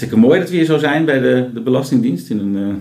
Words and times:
Hartstikke 0.00 0.26
mooi 0.28 0.40
dat 0.40 0.50
we 0.50 0.56
hier 0.56 0.64
zo 0.64 0.78
zijn 0.78 1.04
bij 1.04 1.18
de, 1.18 1.50
de 1.54 1.60
Belastingdienst 1.60 2.30
in 2.30 2.38
een 2.38 2.56
uh, 2.56 2.74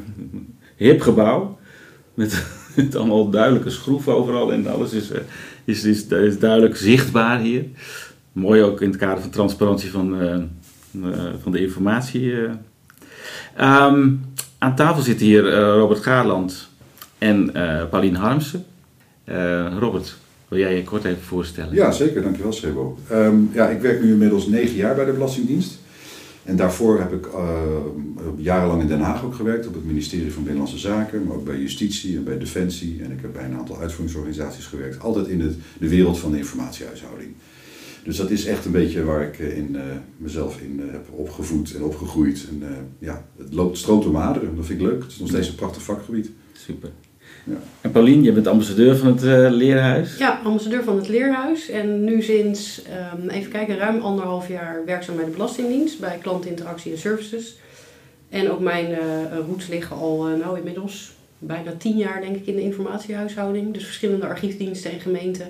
hip 0.75 1.01
gebouw. 1.01 1.57
Met, 2.13 2.95
allemaal 2.95 3.29
duidelijke 3.29 3.69
schroeven 3.69 4.15
overal 4.15 4.53
en 4.53 4.67
alles 4.67 4.91
is, 4.91 5.11
uh, 5.11 5.17
is, 5.63 5.83
is, 5.83 6.07
is, 6.07 6.39
duidelijk 6.39 6.75
zichtbaar 6.75 7.39
hier. 7.39 7.65
Mooi 8.31 8.63
ook 8.63 8.81
in 8.81 8.89
het 8.89 8.97
kader 8.97 9.21
van 9.21 9.29
transparantie 9.29 9.91
van, 9.91 10.21
uh, 10.21 10.37
van 11.41 11.51
de 11.51 11.61
informatie. 11.61 12.33
Um, 13.61 14.21
aan 14.57 14.75
tafel 14.75 15.01
zitten 15.01 15.25
hier 15.25 15.49
Robert 15.53 16.03
Gaarland 16.03 16.69
en 17.17 17.51
Paulien 17.89 18.15
Harmsen. 18.15 18.65
Robert, 19.79 20.15
wil 20.47 20.59
jij 20.59 20.75
je 20.75 20.83
kort 20.83 21.03
even 21.03 21.23
voorstellen? 21.23 21.73
Ja, 21.73 21.91
zeker. 21.91 22.21
Dankjewel, 22.21 22.53
Sebo. 22.53 22.97
Um, 23.11 23.49
ja, 23.53 23.67
ik 23.67 23.81
werk 23.81 24.03
nu 24.03 24.11
inmiddels 24.11 24.47
negen 24.47 24.75
jaar 24.75 24.95
bij 24.95 25.05
de 25.05 25.11
Belastingdienst. 25.11 25.79
En 26.49 26.55
daarvoor 26.55 26.99
heb 26.99 27.13
ik 27.13 27.25
uh, 27.25 27.41
jarenlang 28.37 28.81
in 28.81 28.87
Den 28.87 28.99
Haag 28.99 29.23
ook 29.23 29.35
gewerkt, 29.35 29.67
op 29.67 29.73
het 29.73 29.85
ministerie 29.85 30.33
van 30.33 30.43
Binnenlandse 30.43 30.77
Zaken, 30.77 31.23
maar 31.23 31.35
ook 31.35 31.45
bij 31.45 31.59
Justitie 31.59 32.17
en 32.17 32.23
bij 32.23 32.37
Defensie. 32.37 33.03
En 33.03 33.11
ik 33.11 33.21
heb 33.21 33.33
bij 33.33 33.45
een 33.45 33.57
aantal 33.57 33.79
uitvoeringsorganisaties 33.79 34.65
gewerkt, 34.65 34.99
altijd 34.99 35.27
in 35.27 35.41
het, 35.41 35.55
de 35.79 35.89
wereld 35.89 36.19
van 36.19 36.31
de 36.31 36.37
informatiehuishouding. 36.37 37.33
Dus 38.03 38.17
dat 38.17 38.29
is 38.29 38.45
echt 38.45 38.65
een 38.65 38.71
beetje 38.71 39.03
waar 39.03 39.23
ik 39.23 39.39
in, 39.39 39.69
uh, 39.71 39.81
mezelf 40.17 40.61
in 40.61 40.79
uh, 40.85 40.91
heb 40.91 41.07
opgevoed 41.11 41.75
en 41.75 41.83
opgegroeid. 41.83 42.47
En 42.49 42.63
ja, 42.99 43.25
het 43.37 43.53
loopt, 43.53 43.77
stroomt 43.77 44.03
door 44.03 44.17
aderen, 44.17 44.55
dat 44.55 44.65
vind 44.65 44.81
ik 44.81 44.87
leuk. 44.87 45.01
Het 45.01 45.11
is 45.11 45.19
nog 45.19 45.29
steeds 45.29 45.47
een 45.47 45.55
prachtig 45.55 45.81
vakgebied. 45.81 46.29
Super. 46.53 46.89
Ja. 47.49 47.55
En 47.81 47.91
Paulien, 47.91 48.23
je 48.23 48.31
bent 48.31 48.47
ambassadeur 48.47 48.97
van 48.97 49.07
het 49.07 49.23
uh, 49.23 49.47
Leerhuis? 49.49 50.17
Ja, 50.17 50.39
ambassadeur 50.43 50.83
van 50.83 50.95
het 50.95 51.07
Leerhuis. 51.07 51.69
En 51.69 52.03
nu 52.03 52.21
sinds, 52.21 52.81
um, 53.21 53.29
even 53.29 53.51
kijken, 53.51 53.77
ruim 53.77 54.01
anderhalf 54.01 54.47
jaar 54.47 54.81
werkzaam 54.85 55.15
bij 55.15 55.25
de 55.25 55.31
Belastingdienst, 55.31 55.99
bij 55.99 56.17
klantinteractie 56.21 56.91
en 56.91 56.97
services. 56.97 57.57
En 58.29 58.51
ook 58.51 58.59
mijn 58.59 58.91
uh, 58.91 58.97
roots 59.47 59.67
liggen 59.67 59.95
al, 59.95 60.29
uh, 60.29 60.39
nou 60.43 60.57
inmiddels 60.57 61.11
bijna 61.39 61.71
tien 61.77 61.97
jaar 61.97 62.21
denk 62.21 62.35
ik 62.35 62.45
in 62.45 62.55
de 62.55 62.61
informatiehuishouding. 62.61 63.73
Dus 63.73 63.85
verschillende 63.85 64.25
archiefdiensten 64.25 64.91
en 64.91 64.99
gemeenten. 64.99 65.47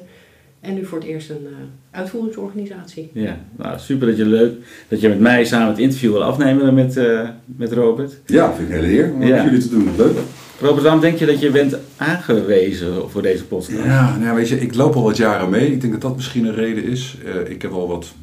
En 0.60 0.74
nu 0.74 0.86
voor 0.86 0.98
het 0.98 1.08
eerst 1.08 1.30
een 1.30 1.48
uitvoeringsorganisatie. 1.92 3.10
Ja, 3.14 3.38
nou 3.56 3.80
super 3.80 4.08
dat 4.08 4.18
je 4.18 4.26
leuk 4.26 4.54
dat 4.88 5.02
je 5.02 5.10
met 5.10 5.20
mij 5.20 5.46
samen 5.46 5.68
het 5.68 5.78
interview 5.78 6.12
wil 6.12 6.24
afnemen 6.24 6.74
met, 6.74 7.00
met 7.46 7.72
Robert. 7.72 8.20
Ja, 8.26 8.54
vind 8.54 8.70
ik 8.70 8.76
een 8.76 8.84
hele 8.84 8.98
eer 8.98 9.14
om 9.14 9.24
ja. 9.24 9.44
jullie 9.44 9.60
te 9.60 9.70
doen. 9.70 9.90
Leuk. 9.98 10.18
Robert, 10.62 10.84
waarom 10.84 11.02
denk 11.02 11.20
je 11.20 11.26
dat 11.26 11.40
je 11.40 11.52
bent 11.52 11.78
aangewezen 11.98 13.10
voor 13.10 13.22
deze 13.22 13.46
podcast? 13.46 13.84
Ja, 13.84 14.18
nou 14.18 14.36
weet 14.36 14.50
je, 14.50 14.60
ik 14.60 14.76
loop 14.76 14.96
al 14.96 15.04
wat 15.04 15.18
jaren 15.18 15.50
mee. 15.50 15.72
Ik 15.72 15.82
denk 15.82 15.94
dat 15.94 16.02
dat 16.02 16.16
misschien 16.16 16.46
een 16.46 16.56
reden 16.56 16.84
is. 16.84 17.18
Uh, 17.26 17.50
ik 17.50 17.62
heb 17.62 17.72
al 17.72 17.88
wat, 17.88 18.14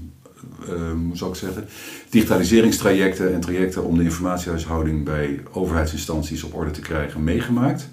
uh, 0.63 0.69
hoe 1.07 1.17
zou 1.17 1.31
ik 1.31 1.37
zeggen, 1.37 1.65
digitaliseringstrajecten 2.11 3.35
en 3.35 3.41
trajecten 3.41 3.85
om 3.85 3.97
de 3.97 4.03
informatiehuishouding 4.03 5.05
bij 5.05 5.41
overheidsinstanties 5.53 6.43
op 6.43 6.55
orde 6.55 6.71
te 6.71 6.81
krijgen 6.81 7.25
meegemaakt. 7.25 7.89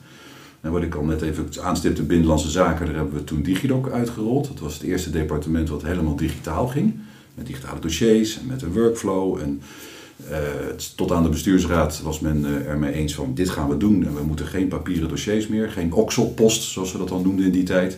En 0.61 0.71
wat 0.71 0.83
ik 0.83 0.95
al 0.95 1.03
net 1.03 1.21
even 1.21 1.47
aanstipte, 1.61 2.03
Binnenlandse 2.03 2.49
Zaken, 2.49 2.85
daar 2.85 2.95
hebben 2.95 3.13
we 3.13 3.23
toen 3.23 3.41
DigiDoc 3.41 3.91
uitgerold. 3.91 4.47
Dat 4.47 4.59
was 4.59 4.73
het 4.73 4.83
eerste 4.83 5.09
departement 5.09 5.69
wat 5.69 5.83
helemaal 5.83 6.15
digitaal 6.15 6.67
ging. 6.67 6.99
Met 7.35 7.47
digitale 7.47 7.79
dossiers 7.79 8.39
en 8.39 8.45
met 8.45 8.61
een 8.61 8.73
workflow. 8.73 9.37
En 9.37 9.61
uh, 10.31 10.37
tot 10.95 11.11
aan 11.11 11.23
de 11.23 11.29
bestuursraad 11.29 12.01
was 12.01 12.19
men 12.19 12.45
uh, 12.45 12.67
ermee 12.67 12.93
eens 12.93 13.15
van 13.15 13.33
dit 13.33 13.49
gaan 13.49 13.69
we 13.69 13.77
doen 13.77 14.05
en 14.05 14.15
we 14.15 14.23
moeten 14.23 14.45
geen 14.45 14.67
papieren 14.67 15.09
dossiers 15.09 15.47
meer, 15.47 15.71
geen 15.71 15.93
oxelpost 15.93 16.61
zoals 16.61 16.91
we 16.91 16.97
dat 16.97 17.07
dan 17.07 17.21
noemden 17.23 17.45
in 17.45 17.51
die 17.51 17.63
tijd, 17.63 17.97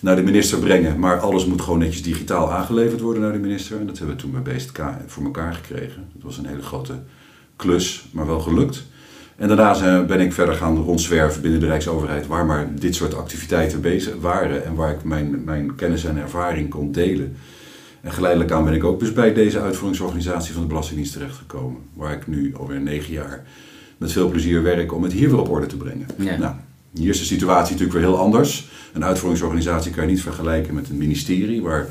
naar 0.00 0.16
de 0.16 0.22
minister 0.22 0.58
brengen. 0.58 0.98
Maar 0.98 1.20
alles 1.20 1.46
moet 1.46 1.60
gewoon 1.60 1.78
netjes 1.78 2.02
digitaal 2.02 2.52
aangeleverd 2.52 3.00
worden 3.00 3.22
naar 3.22 3.32
de 3.32 3.38
minister 3.38 3.80
en 3.80 3.86
dat 3.86 3.98
hebben 3.98 4.16
we 4.16 4.22
toen 4.22 4.42
bij 4.42 4.54
BSTK 4.54 4.80
voor 5.06 5.24
elkaar 5.24 5.54
gekregen. 5.54 6.08
Het 6.12 6.22
was 6.22 6.38
een 6.38 6.46
hele 6.46 6.62
grote 6.62 6.94
klus, 7.56 8.04
maar 8.10 8.26
wel 8.26 8.40
gelukt. 8.40 8.84
En 9.36 9.48
daarna 9.48 10.02
ben 10.02 10.20
ik 10.20 10.32
verder 10.32 10.54
gaan 10.54 10.76
rondzwerven 10.76 11.42
binnen 11.42 11.60
de 11.60 11.66
Rijksoverheid 11.66 12.26
waar 12.26 12.46
maar 12.46 12.68
dit 12.78 12.94
soort 12.94 13.14
activiteiten 13.14 13.80
bezig 13.80 14.14
waren 14.20 14.64
en 14.64 14.74
waar 14.74 14.92
ik 14.92 15.04
mijn, 15.04 15.44
mijn 15.44 15.74
kennis 15.74 16.04
en 16.04 16.16
ervaring 16.16 16.70
kon 16.70 16.92
delen. 16.92 17.36
En 18.02 18.12
geleidelijk 18.12 18.52
aan 18.52 18.64
ben 18.64 18.72
ik 18.72 18.84
ook 18.84 19.00
dus 19.00 19.12
bij 19.12 19.34
deze 19.34 19.60
uitvoeringsorganisatie 19.60 20.52
van 20.52 20.62
de 20.62 20.68
Belastingdienst 20.68 21.12
terechtgekomen. 21.12 21.80
Waar 21.94 22.12
ik 22.12 22.26
nu 22.26 22.54
alweer 22.56 22.80
negen 22.80 23.12
jaar 23.12 23.46
met 23.98 24.12
veel 24.12 24.28
plezier 24.28 24.62
werk 24.62 24.92
om 24.92 25.02
het 25.02 25.12
hier 25.12 25.30
weer 25.30 25.40
op 25.40 25.50
orde 25.50 25.66
te 25.66 25.76
brengen. 25.76 26.06
Ja. 26.16 26.36
Nou, 26.36 26.54
hier 26.92 27.08
is 27.10 27.18
de 27.18 27.24
situatie 27.24 27.72
natuurlijk 27.72 27.98
weer 27.98 28.08
heel 28.08 28.18
anders. 28.18 28.70
Een 28.92 29.04
uitvoeringsorganisatie 29.04 29.92
kan 29.92 30.04
je 30.04 30.10
niet 30.10 30.22
vergelijken 30.22 30.74
met 30.74 30.88
een 30.88 30.96
ministerie 30.96 31.62
waar 31.62 31.88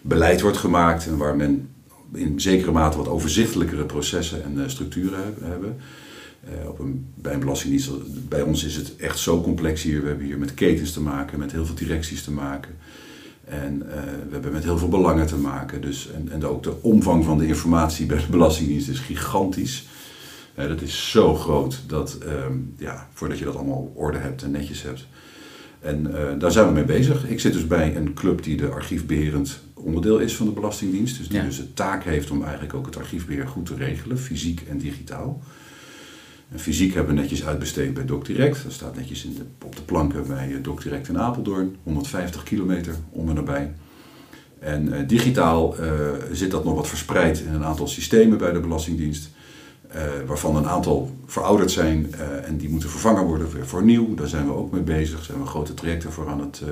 beleid 0.00 0.40
wordt 0.40 0.56
gemaakt 0.56 1.06
en 1.06 1.16
waar 1.16 1.36
men 1.36 1.68
in 2.12 2.40
zekere 2.40 2.72
mate 2.72 2.96
wat 2.96 3.08
overzichtelijkere 3.08 3.84
processen 3.84 4.44
en 4.44 4.54
uh, 4.56 4.62
structuren 4.66 5.34
hebben. 5.42 5.76
Uh, 6.44 6.68
op 6.68 6.78
een, 6.78 7.06
bij 7.14 7.32
een 7.32 7.40
belastingdienst, 7.40 7.90
bij 8.28 8.42
ons 8.42 8.64
is 8.64 8.76
het 8.76 8.96
echt 8.96 9.18
zo 9.18 9.40
complex 9.40 9.82
hier. 9.82 10.02
We 10.02 10.08
hebben 10.08 10.26
hier 10.26 10.38
met 10.38 10.54
ketens 10.54 10.92
te 10.92 11.00
maken, 11.00 11.38
met 11.38 11.52
heel 11.52 11.66
veel 11.66 11.74
directies 11.74 12.22
te 12.22 12.32
maken. 12.32 12.70
En 13.44 13.74
uh, 13.74 13.92
we 14.26 14.32
hebben 14.32 14.52
met 14.52 14.64
heel 14.64 14.78
veel 14.78 14.88
belangen 14.88 15.26
te 15.26 15.36
maken. 15.36 15.80
Dus, 15.80 16.10
en, 16.12 16.28
en 16.30 16.44
ook 16.44 16.62
de 16.62 16.82
omvang 16.82 17.24
van 17.24 17.38
de 17.38 17.46
informatie 17.46 18.06
bij 18.06 18.18
de 18.18 18.26
Belastingdienst 18.30 18.88
is 18.88 18.98
gigantisch. 18.98 19.86
Uh, 20.58 20.66
dat 20.66 20.80
is 20.80 21.10
zo 21.10 21.34
groot 21.34 21.80
dat, 21.86 22.18
um, 22.46 22.74
ja, 22.78 23.08
voordat 23.12 23.38
je 23.38 23.44
dat 23.44 23.56
allemaal 23.56 23.76
op 23.76 23.98
orde 23.98 24.18
hebt 24.18 24.42
en 24.42 24.50
netjes 24.50 24.82
hebt. 24.82 25.06
En 25.80 26.06
uh, 26.10 26.38
daar 26.38 26.52
zijn 26.52 26.66
we 26.66 26.72
mee 26.72 26.84
bezig. 26.84 27.28
Ik 27.28 27.40
zit 27.40 27.52
dus 27.52 27.66
bij 27.66 27.96
een 27.96 28.14
club 28.14 28.42
die 28.42 28.56
de 28.56 28.68
archiefbeherend 28.68 29.60
onderdeel 29.74 30.18
is 30.18 30.36
van 30.36 30.46
de 30.46 30.52
Belastingdienst. 30.52 31.18
Dus 31.18 31.28
die 31.28 31.38
ja. 31.38 31.44
dus 31.44 31.56
de 31.56 31.72
taak 31.72 32.04
heeft 32.04 32.30
om 32.30 32.42
eigenlijk 32.42 32.74
ook 32.74 32.86
het 32.86 32.96
archiefbeheer 32.96 33.48
goed 33.48 33.66
te 33.66 33.74
regelen, 33.74 34.18
fysiek 34.18 34.60
en 34.68 34.78
digitaal. 34.78 35.42
Fysiek 36.56 36.94
hebben 36.94 37.14
we 37.14 37.20
netjes 37.20 37.46
uitbesteed 37.46 37.94
bij 37.94 38.04
DocDirect. 38.04 38.62
Dat 38.62 38.72
staat 38.72 38.96
netjes 38.96 39.24
in 39.24 39.36
op 39.64 39.76
de 39.76 39.82
planken 39.82 40.26
bij 40.26 40.58
DocDirect 40.62 41.08
in 41.08 41.18
Apeldoorn. 41.18 41.76
150 41.82 42.42
kilometer 42.42 42.94
om 43.10 43.28
en 43.28 43.34
nabij. 43.34 43.72
En 44.58 44.86
uh, 44.86 45.08
digitaal 45.08 45.80
uh, 45.80 45.90
zit 46.32 46.50
dat 46.50 46.64
nog 46.64 46.74
wat 46.74 46.88
verspreid 46.88 47.40
in 47.40 47.54
een 47.54 47.64
aantal 47.64 47.88
systemen 47.88 48.38
bij 48.38 48.52
de 48.52 48.60
Belastingdienst. 48.60 49.30
Waarvan 50.26 50.56
een 50.56 50.68
aantal 50.68 51.10
verouderd 51.26 51.70
zijn 51.70 52.14
en 52.44 52.56
die 52.56 52.68
moeten 52.68 52.90
vervangen 52.90 53.24
worden 53.24 53.50
weer 53.52 53.66
voor 53.66 53.82
nieuw. 53.82 54.14
Daar 54.14 54.28
zijn 54.28 54.46
we 54.46 54.52
ook 54.52 54.72
mee 54.72 54.82
bezig. 54.82 55.16
Daar 55.16 55.24
zijn 55.24 55.40
we 55.40 55.46
grote 55.46 55.74
trajecten 55.74 56.12
voor 56.12 56.28
aan 56.28 56.40
het 56.40 56.62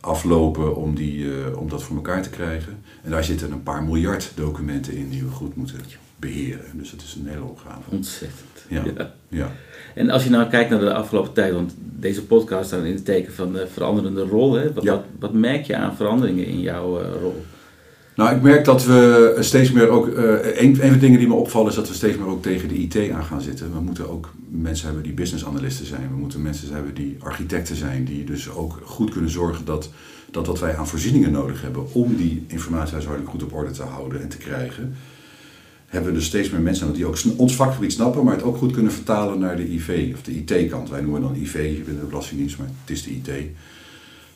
aflopen 0.00 0.76
om, 0.76 0.94
die, 0.94 1.26
om 1.58 1.68
dat 1.68 1.82
voor 1.82 1.96
elkaar 1.96 2.22
te 2.22 2.30
krijgen. 2.30 2.82
En 3.02 3.10
daar 3.10 3.24
zitten 3.24 3.52
een 3.52 3.62
paar 3.62 3.82
miljard 3.82 4.32
documenten 4.34 4.96
in 4.96 5.10
die 5.10 5.22
we 5.22 5.30
goed 5.30 5.56
moeten 5.56 5.80
beheren. 6.22 6.64
Dus 6.72 6.90
het 6.90 7.02
is 7.02 7.16
een 7.20 7.28
hele 7.28 7.42
opgave. 7.42 7.90
Ontzettend. 7.90 8.64
Ja. 8.68 8.82
ja. 8.96 9.14
ja. 9.28 9.52
En 9.94 10.10
als 10.10 10.24
je 10.24 10.30
nou 10.30 10.48
kijkt 10.48 10.70
naar 10.70 10.80
de 10.80 10.94
afgelopen 10.94 11.32
tijd, 11.32 11.52
want 11.52 11.74
deze 11.78 12.24
podcast 12.24 12.66
staat 12.66 12.84
in 12.84 12.94
het 12.94 13.04
teken 13.04 13.32
van 13.32 13.52
de 13.52 13.66
veranderende 13.72 14.22
rol. 14.22 14.52
Hè? 14.52 14.72
Wat, 14.72 14.84
ja. 14.84 14.92
wat, 14.92 15.04
wat, 15.18 15.32
merk 15.32 15.64
je 15.64 15.76
aan 15.76 15.96
veranderingen 15.96 16.46
in 16.46 16.60
jouw 16.60 17.00
uh, 17.00 17.06
rol? 17.20 17.44
Nou, 18.14 18.36
ik 18.36 18.42
merk 18.42 18.64
dat 18.64 18.84
we 18.84 19.36
steeds 19.40 19.72
meer 19.72 19.88
ook. 19.88 20.06
Uh, 20.06 20.14
een, 20.16 20.68
een 20.68 20.76
van 20.76 20.92
de 20.92 20.98
dingen 20.98 21.18
die 21.18 21.28
me 21.28 21.34
opvallen 21.34 21.70
is 21.70 21.76
dat 21.76 21.88
we 21.88 21.94
steeds 21.94 22.16
meer 22.16 22.26
ook 22.26 22.42
tegen 22.42 22.68
de 22.68 22.74
IT 22.74 23.10
aan 23.10 23.24
gaan 23.24 23.40
zitten. 23.40 23.72
We 23.72 23.80
moeten 23.80 24.10
ook 24.10 24.30
mensen 24.48 24.86
hebben 24.86 25.02
die 25.04 25.12
business 25.12 25.46
analisten 25.46 25.86
zijn. 25.86 26.08
We 26.10 26.16
moeten 26.16 26.42
mensen 26.42 26.74
hebben 26.74 26.94
die 26.94 27.16
architecten 27.20 27.76
zijn, 27.76 28.04
die 28.04 28.24
dus 28.24 28.50
ook 28.50 28.80
goed 28.84 29.10
kunnen 29.10 29.30
zorgen 29.30 29.64
dat 29.64 29.90
dat 30.32 30.46
wat 30.46 30.58
wij 30.58 30.76
aan 30.76 30.88
voorzieningen 30.88 31.30
nodig 31.30 31.62
hebben 31.62 31.92
om 31.92 32.16
die 32.16 32.44
informatiehuishouding 32.46 33.28
goed 33.28 33.42
op 33.42 33.52
orde 33.52 33.70
te 33.70 33.82
houden 33.82 34.22
en 34.22 34.28
te 34.28 34.36
krijgen, 34.36 34.94
hebben 35.92 36.12
we 36.12 36.18
dus 36.18 36.26
steeds 36.26 36.50
meer 36.50 36.60
mensen 36.60 36.92
die 36.92 37.06
ook 37.06 37.18
ons 37.36 37.56
vakgebied 37.56 37.92
snappen, 37.92 38.24
maar 38.24 38.34
het 38.34 38.42
ook 38.42 38.56
goed 38.56 38.72
kunnen 38.72 38.92
vertalen 38.92 39.38
naar 39.38 39.56
de 39.56 39.72
IV 39.72 40.12
of 40.14 40.22
de 40.22 40.34
IT-kant. 40.34 40.88
Wij 40.88 41.00
noemen 41.00 41.20
dan 41.20 41.34
IV 41.34 41.52
binnen 41.84 42.00
de 42.00 42.06
Belastingdienst, 42.08 42.58
maar 42.58 42.66
het 42.66 42.90
is 42.90 43.02
de 43.02 43.10
IT. 43.10 43.28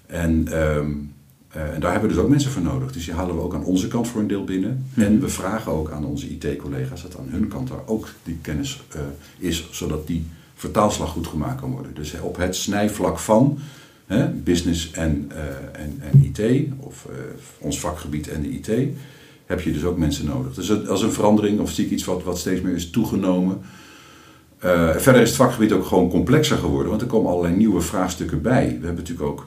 En, 0.06 0.49
ehm, 0.49 0.91
eh, 1.49 1.75
en 1.75 1.81
daar 1.81 1.93
hebben 1.93 2.08
we 2.08 2.14
dus 2.14 2.25
ook 2.25 2.31
mensen 2.31 2.50
voor 2.50 2.62
nodig. 2.62 2.93
Dus 2.93 3.05
die 3.05 3.14
halen 3.14 3.35
we 3.35 3.41
ook 3.41 3.55
aan 3.55 3.64
onze 3.64 3.88
kant 3.88 4.08
voor 4.08 4.20
een 4.20 4.26
deel 4.26 4.44
binnen. 4.44 4.87
Mhm. 4.94 5.06
En 5.06 5.20
we 5.20 5.29
vragen 5.29 5.73
ook 5.73 5.91
aan 5.91 6.05
onze 6.05 6.29
IT-collega's 6.31 7.03
dat 7.03 7.19
aan 7.19 7.29
hun 7.29 7.49
kant 7.49 7.69
daar 7.69 7.87
ook 7.87 8.09
die 8.23 8.38
kennis 8.41 8.82
eh, 8.88 9.00
is, 9.38 9.69
zodat 9.70 10.06
die 10.06 10.26
vertaalslag 10.55 11.11
goed 11.11 11.26
gemaakt 11.26 11.61
kan 11.61 11.70
worden. 11.70 11.94
Dus 11.94 12.20
op 12.20 12.37
het 12.37 12.56
snijvlak 12.56 13.19
van 13.19 13.59
hè, 14.06 14.29
business 14.29 14.91
en, 14.91 15.31
eh, 15.35 15.82
en, 15.82 16.00
en 16.00 16.25
IT, 16.25 16.69
of 16.79 17.09
ons 17.59 17.81
vakgebied 17.81 18.29
en 18.29 18.43
de 18.43 18.49
IT, 18.49 18.97
heb 19.47 19.61
je 19.61 19.73
dus 19.73 19.85
ook 19.85 19.99
mensen 19.99 20.27
nodig. 20.27 20.55
Dus 20.55 20.89
als 20.89 21.03
een 21.03 21.13
verandering, 21.13 21.61
of 21.61 21.71
zie 21.71 21.85
ik 21.85 21.91
iets 21.91 22.05
wat, 22.05 22.23
wat 22.23 22.39
steeds 22.39 22.61
meer 22.61 22.75
is 22.75 22.91
toegenomen. 22.91 23.61
verder 24.97 25.23
is 25.23 25.29
het 25.29 25.37
vakgebied 25.37 25.73
ook 25.73 25.85
gewoon 25.85 26.11
complexer 26.11 26.57
geworden, 26.57 26.89
want 26.89 27.03
er 27.03 27.09
komen 27.09 27.31
allerlei 27.31 27.57
nieuwe 27.57 27.81
vraagstukken 27.81 28.43
bij. 28.43 28.67
We 28.67 28.87
hebben 28.87 28.95
natuurlijk 28.95 29.29
ook 29.29 29.47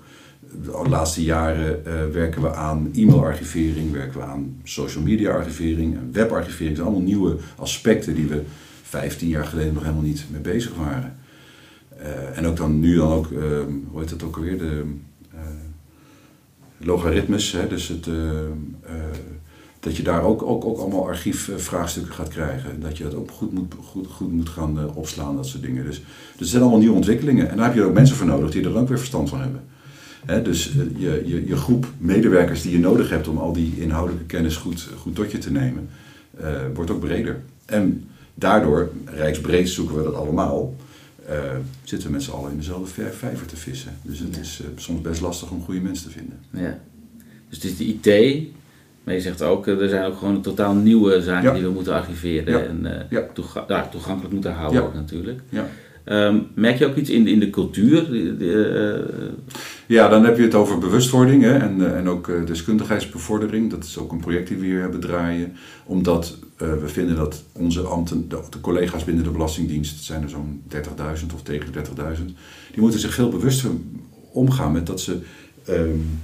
de 0.63 0.89
laatste 0.89 1.23
jaren 1.23 1.81
uh, 1.87 1.93
werken 2.11 2.41
we 2.41 2.53
aan 2.53 2.89
e-mailarchivering, 2.93 3.91
werken 3.91 4.19
we 4.19 4.25
aan 4.25 4.61
social 4.63 5.03
media 5.03 5.31
archivering 5.31 5.95
en 5.95 6.09
webarchivering. 6.11 6.67
Dat 6.67 6.85
zijn 6.85 6.87
allemaal 6.87 7.07
nieuwe 7.07 7.37
aspecten 7.55 8.15
die 8.15 8.27
we 8.27 8.41
15 8.83 9.27
jaar 9.27 9.45
geleden 9.45 9.73
nog 9.73 9.83
helemaal 9.83 10.03
niet 10.03 10.25
mee 10.31 10.41
bezig 10.41 10.75
waren. 10.75 11.17
Uh, 11.99 12.37
en 12.37 12.45
ook 12.45 12.57
dan 12.57 12.79
nu 12.79 12.95
dan 12.95 13.11
ook, 13.11 13.29
uh, 13.29 13.39
hoe 13.87 13.99
heet 13.99 14.09
dat 14.09 14.23
ook 14.23 14.35
alweer, 14.35 14.57
de 14.57 14.85
logaritmes, 16.77 17.51
hè, 17.51 17.67
dus 17.67 17.87
het, 17.87 18.07
dat 19.79 19.97
je 19.97 20.03
daar 20.03 20.23
ook, 20.23 20.43
ook, 20.43 20.65
ook 20.65 20.77
allemaal 20.77 21.07
archiefvraagstukken 21.07 22.13
gaat 22.13 22.29
krijgen. 22.29 22.79
Dat 22.79 22.97
je 22.97 23.03
dat 23.03 23.15
ook 23.15 23.31
goed 23.31 23.53
moet, 23.53 23.73
goed, 23.83 24.07
goed 24.07 24.31
moet 24.31 24.49
gaan 24.49 24.95
opslaan, 24.95 25.35
dat 25.35 25.47
soort 25.47 25.63
dingen. 25.63 25.85
Dus, 25.85 25.97
dus 25.97 26.39
er 26.39 26.45
zijn 26.45 26.61
allemaal 26.61 26.79
nieuwe 26.79 26.95
ontwikkelingen. 26.95 27.49
En 27.49 27.57
daar 27.57 27.65
heb 27.65 27.75
je 27.75 27.83
ook 27.83 27.93
mensen 27.93 28.15
voor 28.15 28.27
nodig 28.27 28.51
die 28.51 28.63
er 28.63 28.77
ook 28.77 28.87
weer 28.87 28.99
verstand 28.99 29.29
van 29.29 29.41
hebben 29.41 29.61
dus 30.25 30.69
eh, 30.69 30.75
je, 30.97 31.21
je, 31.25 31.47
je 31.47 31.55
groep 31.55 31.87
medewerkers 31.97 32.61
die 32.61 32.71
je 32.71 32.79
nodig 32.79 33.09
hebt 33.09 33.27
om 33.27 33.37
al 33.37 33.53
die 33.53 33.73
inhoudelijke 33.77 34.25
kennis 34.25 34.55
goed, 34.55 34.89
goed 34.97 35.15
tot 35.15 35.31
je 35.31 35.37
te 35.37 35.51
nemen, 35.51 35.89
uh, 36.41 36.61
wordt 36.73 36.91
ook 36.91 36.99
breder. 36.99 37.41
En 37.65 38.07
daardoor, 38.33 38.91
rijksbreed 39.05 39.69
zoeken 39.69 39.95
we 39.95 40.03
dat 40.03 40.13
allemaal, 40.13 40.75
zitten 41.83 42.07
we 42.07 42.13
met 42.13 42.23
z'n 42.23 42.31
allen 42.31 42.51
in 42.51 42.57
dezelfde 42.57 43.11
vijver 43.11 43.45
te 43.45 43.55
vissen. 43.55 43.97
Dus 44.01 44.19
het 44.19 44.37
is 44.37 44.61
soms 44.75 45.01
best 45.01 45.21
lastig 45.21 45.51
om 45.51 45.61
goede 45.61 45.81
mensen 45.81 46.07
te 46.07 46.13
vinden. 46.17 46.39
Ja. 46.51 46.79
Dus 47.49 47.63
het 47.63 47.63
is 47.63 47.77
de 47.77 47.85
IT, 47.85 48.47
maar 49.09 49.17
je 49.17 49.23
zegt 49.23 49.41
ook, 49.41 49.67
er 49.67 49.89
zijn 49.89 50.05
ook 50.05 50.17
gewoon 50.17 50.41
totaal 50.41 50.73
nieuwe 50.73 51.21
zaken 51.21 51.53
die 51.53 51.63
we 51.63 51.69
moeten 51.69 51.93
archiveren 51.93 52.53
ja. 52.53 53.19
en 53.19 53.29
toega 53.33 53.65
ja, 53.67 53.87
toegankelijk 53.91 54.33
moeten 54.33 54.53
houden 54.53 54.83
ook 54.83 54.93
natuurlijk. 54.93 55.39
Ja. 55.49 55.67
Um, 56.05 56.47
merk 56.53 56.77
je 56.77 56.85
ook 56.85 56.95
iets 56.95 57.09
in 57.09 57.23
de, 57.23 57.31
in 57.31 57.39
de 57.39 57.49
cultuur? 57.49 58.09
De, 58.37 59.05
ja, 59.85 60.07
dan 60.07 60.25
heb 60.25 60.37
je 60.37 60.43
het 60.43 60.55
over 60.55 60.77
bewustwording 60.77 61.43
hè, 61.43 61.57
en, 61.57 61.95
en 61.95 62.09
ook 62.09 62.47
deskundigheidsbevordering. 62.47 63.69
Dat 63.69 63.83
is 63.83 63.97
ook 63.97 64.11
een 64.11 64.19
project 64.19 64.47
die 64.47 64.57
we 64.57 64.65
hier 64.65 64.81
hebben 64.81 64.99
draaien. 64.99 65.55
Omdat 65.85 66.37
we 66.57 66.87
vinden 66.87 67.15
dat 67.15 67.43
onze 67.53 67.81
ambten, 67.81 68.29
de, 68.29 68.39
de, 68.49 68.61
collega's 68.61 69.03
binnen 69.03 69.23
de 69.23 69.29
Belastingdienst, 69.29 69.95
het 69.95 70.03
zijn 70.03 70.23
er 70.23 70.29
zo'n 70.29 70.63
30.000 70.73 70.79
of 71.33 71.41
tegen 71.43 71.73
30.000, 71.73 71.81
die 72.71 72.81
moeten 72.81 72.99
zich 72.99 73.13
veel 73.13 73.29
bewuster 73.29 73.69
omgaan 74.31 74.71
met 74.71 74.87
dat 74.87 75.01
ze 75.01 75.17
um, 75.69 76.19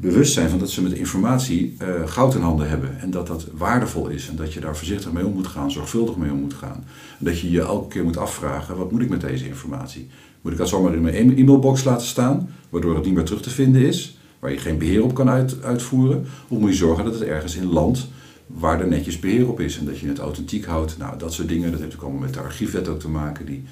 bewust 0.00 0.32
zijn 0.32 0.48
van 0.48 0.58
dat 0.58 0.70
ze 0.70 0.82
met 0.82 0.92
informatie 0.92 1.76
uh, 1.82 1.88
goud 2.06 2.34
in 2.34 2.40
handen 2.40 2.68
hebben. 2.68 3.00
En 3.00 3.10
dat 3.10 3.26
dat 3.26 3.46
waardevol 3.52 4.08
is. 4.08 4.28
En 4.28 4.36
dat 4.36 4.52
je 4.52 4.60
daar 4.60 4.76
voorzichtig 4.76 5.12
mee 5.12 5.26
om 5.26 5.32
moet 5.32 5.46
gaan, 5.46 5.70
zorgvuldig 5.70 6.16
mee 6.16 6.30
om 6.30 6.40
moet 6.40 6.54
gaan. 6.54 6.84
En 7.18 7.24
dat 7.24 7.40
je 7.40 7.50
je 7.50 7.60
elke 7.60 7.88
keer 7.88 8.04
moet 8.04 8.16
afvragen, 8.16 8.76
wat 8.76 8.90
moet 8.90 9.02
ik 9.02 9.08
met 9.08 9.20
deze 9.20 9.46
informatie? 9.46 10.08
Moet 10.40 10.52
ik 10.52 10.58
dat 10.58 10.68
zomaar 10.68 10.94
in 10.94 11.02
mijn 11.02 11.36
e-mailbox 11.36 11.84
laten 11.84 12.06
staan, 12.06 12.48
waardoor 12.68 12.94
het 12.94 13.04
niet 13.04 13.14
meer 13.14 13.24
terug 13.24 13.42
te 13.42 13.50
vinden 13.50 13.82
is? 13.82 14.18
Waar 14.38 14.50
je 14.50 14.58
geen 14.58 14.78
beheer 14.78 15.04
op 15.04 15.14
kan 15.14 15.28
uit, 15.28 15.62
uitvoeren? 15.62 16.26
Of 16.48 16.58
moet 16.58 16.70
je 16.70 16.76
zorgen 16.76 17.04
dat 17.04 17.14
het 17.14 17.22
ergens 17.22 17.56
in 17.56 17.66
land 17.66 18.08
waar 18.46 18.80
er 18.80 18.88
netjes 18.88 19.18
beheer 19.18 19.48
op 19.48 19.60
is 19.60 19.78
en 19.78 19.84
dat 19.84 19.98
je 19.98 20.08
het 20.08 20.18
authentiek 20.18 20.64
houdt? 20.64 20.98
Nou, 20.98 21.18
dat 21.18 21.32
soort 21.32 21.48
dingen, 21.48 21.70
dat 21.70 21.80
heeft 21.80 21.94
ook 21.94 22.02
allemaal 22.02 22.20
met 22.20 22.34
de 22.34 22.40
archiefwet 22.40 22.88
ook 22.88 23.00
te 23.00 23.08
maken, 23.08 23.46
die 23.46 23.64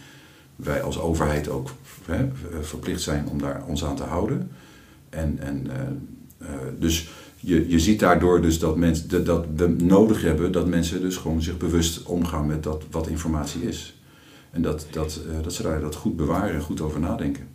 wij 0.57 0.83
als 0.83 1.01
overheid 1.01 1.49
ook 1.49 1.71
hè, 2.05 2.29
verplicht 2.61 3.01
zijn 3.01 3.29
om 3.29 3.39
daar 3.39 3.63
ons 3.67 3.85
aan 3.85 3.97
te 3.97 4.03
houden. 4.03 4.51
En, 5.11 5.39
en 5.41 5.67
uh, 5.67 6.49
uh, 6.49 6.57
dus 6.79 7.09
je, 7.37 7.69
je 7.69 7.79
ziet 7.79 8.01
daardoor 8.01 8.43
dus 8.43 8.59
dat, 8.59 8.77
mensen 8.77 9.09
dat, 9.09 9.27
dat 9.27 9.47
we 9.57 9.67
nodig 9.79 10.23
hebben 10.23 10.53
dat 10.53 10.67
mensen 10.67 11.01
dus 11.01 11.17
gewoon 11.17 11.43
zich 11.43 11.57
bewust 11.57 12.03
omgaan 12.03 12.47
met 12.47 12.63
dat, 12.63 12.85
wat 12.91 13.09
informatie 13.09 13.63
is. 13.63 13.95
En 14.51 14.63
dat, 14.63 14.87
dat, 14.91 15.21
uh, 15.29 15.43
dat 15.43 15.53
ze 15.53 15.63
daar 15.63 15.81
dat 15.81 15.95
goed 15.95 16.17
bewaren 16.17 16.55
en 16.55 16.61
goed 16.61 16.81
over 16.81 17.01
nadenken. 17.01 17.49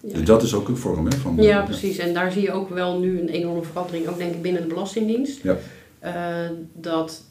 Ja. 0.00 0.14
Dus 0.14 0.24
dat 0.24 0.42
is 0.42 0.54
ook 0.54 0.68
een 0.68 0.76
vorm 0.76 1.06
hè, 1.06 1.16
van... 1.16 1.36
Ja, 1.36 1.62
precies. 1.62 1.98
En 1.98 2.14
daar 2.14 2.32
zie 2.32 2.42
je 2.42 2.52
ook 2.52 2.68
wel 2.68 2.98
nu 2.98 3.20
een 3.20 3.28
enorme 3.28 3.62
verandering, 3.62 4.06
ook 4.06 4.18
denk 4.18 4.34
ik 4.34 4.42
binnen 4.42 4.62
de 4.62 4.68
Belastingdienst. 4.68 5.42
Ja. 5.42 5.56
Uh, 6.04 6.56
dat, 6.72 7.24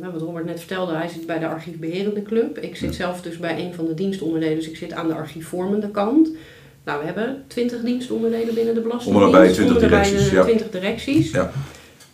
nou, 0.00 0.12
wat 0.12 0.20
Robert 0.20 0.44
net 0.44 0.58
vertelde, 0.58 0.94
hij 0.94 1.08
zit 1.08 1.26
bij 1.26 1.38
de 1.38 1.46
archiefbeherende 1.46 2.22
club. 2.22 2.58
Ik 2.58 2.76
zit 2.76 2.88
ja. 2.88 2.96
zelf 2.96 3.22
dus 3.22 3.38
bij 3.38 3.64
een 3.64 3.74
van 3.74 3.86
de 3.86 3.94
dienstonderdelen, 3.94 4.56
dus 4.56 4.68
ik 4.68 4.76
zit 4.76 4.92
aan 4.92 5.08
de 5.08 5.14
archiefvormende 5.14 5.90
kant. 5.90 6.28
Nou, 6.86 6.98
we 6.98 7.04
hebben 7.04 7.44
20 7.46 7.80
dienstonderdelen 7.80 8.54
binnen 8.54 8.74
de 8.74 8.80
Belastingdienst. 8.80 9.32
Bij 9.32 9.52
20 9.52 9.78
directies. 9.78 10.30
Ja. 10.30 10.42
20 10.42 10.70
directies. 10.70 11.30
Ja. 11.30 11.52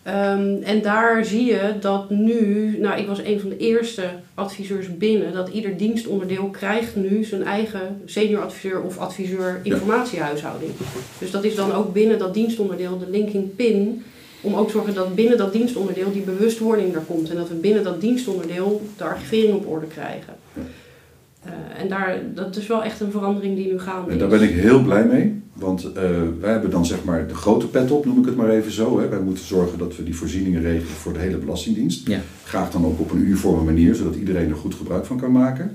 Um, 0.07 0.63
en 0.63 0.83
daar 0.83 1.25
zie 1.25 1.45
je 1.45 1.75
dat 1.81 2.11
nu, 2.11 2.77
nou 2.79 3.01
ik 3.01 3.07
was 3.07 3.19
een 3.19 3.41
van 3.41 3.49
de 3.49 3.57
eerste 3.57 4.03
adviseurs 4.35 4.97
binnen, 4.97 5.33
dat 5.33 5.49
ieder 5.49 5.77
dienstonderdeel 5.77 6.45
krijgt 6.45 6.97
nu 6.97 7.25
zijn 7.25 7.45
eigen 7.45 8.01
senior 8.05 8.43
adviseur 8.43 8.83
of 8.83 8.99
adviseur 8.99 9.61
informatiehuishouding. 9.63 10.71
Ja. 10.79 10.85
Dus 11.19 11.31
dat 11.31 11.45
is 11.45 11.55
dan 11.55 11.73
ook 11.73 11.93
binnen 11.93 12.19
dat 12.19 12.35
dienstonderdeel 12.35 12.99
de 12.99 13.11
linking 13.11 13.57
pin, 13.57 14.05
om 14.41 14.55
ook 14.55 14.67
te 14.67 14.73
zorgen 14.73 14.95
dat 14.95 15.15
binnen 15.15 15.39
dat 15.39 15.53
dienstonderdeel 15.53 16.13
die 16.13 16.23
bewustwording 16.23 16.95
er 16.95 17.01
komt 17.07 17.31
en 17.31 17.37
dat 17.37 17.49
we 17.49 17.55
binnen 17.55 17.85
dat 17.85 18.01
dienstonderdeel 18.01 18.83
de 18.97 19.05
archivering 19.05 19.55
op 19.55 19.69
orde 19.69 19.87
krijgen. 19.87 20.35
Uh, 21.47 21.81
en 21.83 21.89
daar, 21.89 22.21
dat 22.35 22.57
is 22.57 22.67
wel 22.67 22.85
echt 22.85 23.01
een 23.01 23.11
verandering 23.11 23.57
die 23.57 23.73
nu 23.73 23.79
gaande 23.79 24.07
is. 24.07 24.13
En 24.13 24.19
daar 24.19 24.29
ben 24.29 24.43
ik 24.43 24.51
heel 24.51 24.83
blij 24.83 25.07
mee. 25.07 25.43
Want 25.53 25.85
uh, 25.85 25.93
wij 26.41 26.51
hebben 26.51 26.71
dan 26.71 26.87
zeg 26.87 27.05
maar 27.05 27.29
de 27.29 27.35
grote 27.35 27.67
pet 27.67 27.91
op, 27.91 28.05
noem 28.05 28.19
ik 28.19 28.25
het 28.25 28.37
maar 28.37 28.51
even 28.51 28.73
zo. 28.73 29.01
Hè. 29.01 29.09
Wij 29.09 29.21
moeten 29.21 29.45
zorgen 29.45 29.79
dat 29.79 29.97
we 29.97 30.05
die 30.05 30.17
voorzieningen 30.17 30.63
regelen 30.63 30.97
voor 30.97 31.13
de 31.13 31.19
hele 31.19 31.37
Belastingdienst. 31.37 32.09
Ja. 32.09 32.21
Graag 32.45 32.71
dan 32.71 32.87
ook 32.87 33.01
op 33.01 33.11
een 33.11 33.21
uniforme 33.21 33.65
manier, 33.65 33.95
zodat 33.95 34.15
iedereen 34.15 34.51
er 34.51 34.57
goed 34.57 34.75
gebruik 34.75 35.05
van 35.05 35.21
kan 35.21 35.33
maken. 35.33 35.65
Maar 35.65 35.75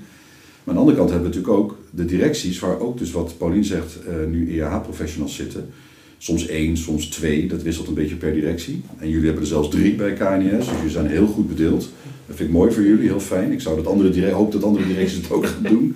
aan 0.66 0.74
de 0.74 0.80
andere 0.80 0.98
kant 0.98 1.10
hebben 1.10 1.30
we 1.30 1.36
natuurlijk 1.36 1.64
ook 1.64 1.78
de 1.90 2.06
directies, 2.06 2.60
waar 2.60 2.80
ook 2.80 2.98
dus 2.98 3.12
wat 3.12 3.38
Paulien 3.38 3.64
zegt, 3.64 3.98
uh, 4.08 4.30
nu 4.30 4.60
EAH-professionals 4.60 5.36
zitten. 5.36 5.70
Soms 6.18 6.48
één, 6.48 6.78
soms 6.78 7.06
twee, 7.06 7.48
dat 7.48 7.62
wisselt 7.64 7.88
een 7.88 7.94
beetje 7.94 8.16
per 8.16 8.34
directie. 8.34 8.82
En 8.98 9.10
jullie 9.10 9.26
hebben 9.26 9.42
er 9.42 9.50
zelfs 9.50 9.70
drie 9.70 9.96
bij 9.96 10.14
KNS, 10.14 10.50
dus 10.52 10.76
jullie 10.76 10.90
zijn 10.90 11.08
heel 11.08 11.28
goed 11.28 11.48
bedeeld. 11.48 11.90
Dat 12.28 12.36
vind 12.36 12.50
ik 12.50 12.56
mooi 12.56 12.72
voor 12.72 12.84
jullie, 12.84 13.08
heel 13.08 13.20
fijn. 13.20 13.52
Ik 13.52 13.62
zou 13.62 13.76
dat 13.76 13.88
andere 13.88 14.32
hoop 14.32 14.52
dat 14.52 14.64
andere 14.64 14.88
directies 14.88 15.18
het 15.18 15.32
ook 15.32 15.46
gaan 15.46 15.64
doen. 15.64 15.96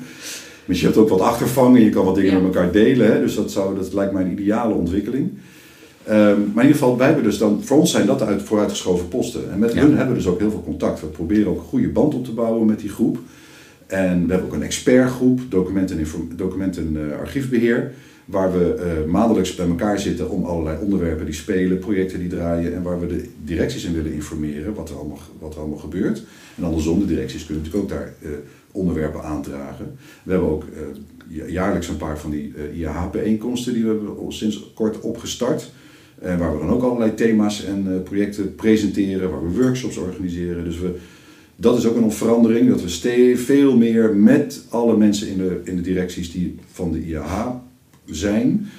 Maar 0.65 0.75
je 0.75 0.85
hebt 0.85 0.97
ook 0.97 1.09
wat 1.09 1.19
achtervang 1.19 1.75
en 1.75 1.83
je 1.83 1.89
kan 1.89 2.05
wat 2.05 2.15
dingen 2.15 2.31
ja. 2.31 2.39
met 2.39 2.55
elkaar 2.55 2.71
delen. 2.71 3.11
Hè? 3.11 3.19
Dus 3.19 3.35
dat, 3.35 3.51
zou, 3.51 3.75
dat 3.75 3.93
lijkt 3.93 4.13
mij 4.13 4.23
een 4.23 4.31
ideale 4.31 4.73
ontwikkeling. 4.73 5.29
Um, 6.09 6.15
maar 6.15 6.63
in 6.63 6.69
ieder 6.69 6.71
geval, 6.71 6.97
wij 6.97 7.05
hebben 7.05 7.23
dus 7.23 7.37
dan, 7.37 7.61
voor 7.63 7.77
ons 7.77 7.91
zijn 7.91 8.05
dat 8.05 8.21
uit 8.21 8.41
vooruitgeschoven 8.41 9.07
posten. 9.07 9.51
En 9.51 9.59
met 9.59 9.73
Ja. 9.73 9.81
hun 9.81 9.97
hebben 9.97 10.15
we 10.15 10.21
dus 10.21 10.27
ook 10.31 10.39
heel 10.39 10.51
veel 10.51 10.63
contact. 10.63 11.01
We 11.01 11.07
proberen 11.07 11.47
ook 11.47 11.57
een 11.57 11.63
goede 11.63 11.87
band 11.87 12.13
op 12.13 12.25
te 12.25 12.31
bouwen 12.31 12.65
met 12.65 12.79
die 12.79 12.89
groep. 12.89 13.19
En 13.87 14.25
we 14.25 14.31
hebben 14.31 14.49
ook 14.49 14.55
een 14.55 14.63
expertgroep, 14.63 15.39
documenten- 15.49 15.95
en 15.95 16.01
inform- 16.01 16.29
documenten-archiefbeheer. 16.35 17.91
Waar 18.31 18.51
we 18.51 18.75
uh, 19.05 19.11
maandelijks 19.11 19.55
bij 19.55 19.67
elkaar 19.67 19.99
zitten 19.99 20.29
om 20.29 20.43
allerlei 20.43 20.77
onderwerpen 20.81 21.25
die 21.25 21.33
spelen, 21.33 21.79
projecten 21.79 22.19
die 22.19 22.29
draaien. 22.29 22.75
En 22.75 22.81
waar 22.81 22.99
we 22.99 23.07
de 23.07 23.25
directies 23.43 23.83
in 23.83 23.93
willen 23.93 24.13
informeren 24.13 24.73
wat 24.73 24.89
er 24.89 24.95
allemaal, 24.95 25.19
wat 25.39 25.53
er 25.53 25.59
allemaal 25.59 25.77
gebeurt. 25.77 26.23
En 26.57 26.63
andersom, 26.63 26.99
de 26.99 27.05
directies 27.05 27.45
kunnen 27.45 27.63
natuurlijk 27.63 27.83
ook 27.83 27.99
daar 27.99 28.13
uh, 28.21 28.29
onderwerpen 28.71 29.23
aandragen. 29.23 29.97
We 30.23 30.31
hebben 30.31 30.49
ook 30.49 30.63
uh, 31.29 31.49
jaarlijks 31.49 31.87
een 31.87 31.97
paar 31.97 32.19
van 32.19 32.31
die 32.31 32.53
IAH-bijeenkomsten 32.73 33.73
die 33.73 33.83
we 33.83 33.89
hebben 33.89 34.33
sinds 34.33 34.71
kort 34.73 34.99
opgestart. 34.99 35.71
Uh, 36.23 36.37
waar 36.37 36.53
we 36.53 36.59
dan 36.59 36.69
ook 36.69 36.83
allerlei 36.83 37.13
thema's 37.13 37.65
en 37.65 38.03
projecten 38.03 38.55
presenteren, 38.55 39.31
waar 39.31 39.43
we 39.43 39.61
workshops 39.61 39.97
organiseren. 39.97 40.63
Dus 40.63 40.79
we, 40.79 40.95
dat 41.55 41.77
is 41.77 41.85
ook 41.85 41.95
een 41.95 42.11
verandering, 42.11 42.69
dat 42.69 42.81
we 42.81 43.33
veel 43.37 43.77
meer 43.77 44.15
met 44.15 44.65
alle 44.69 44.97
mensen 44.97 45.27
in 45.27 45.37
de, 45.37 45.61
in 45.63 45.75
de 45.75 45.81
directies 45.81 46.31
die 46.31 46.55
van 46.71 46.91
de 46.91 47.05
IAH 47.05 47.55
zijn, 48.11 48.69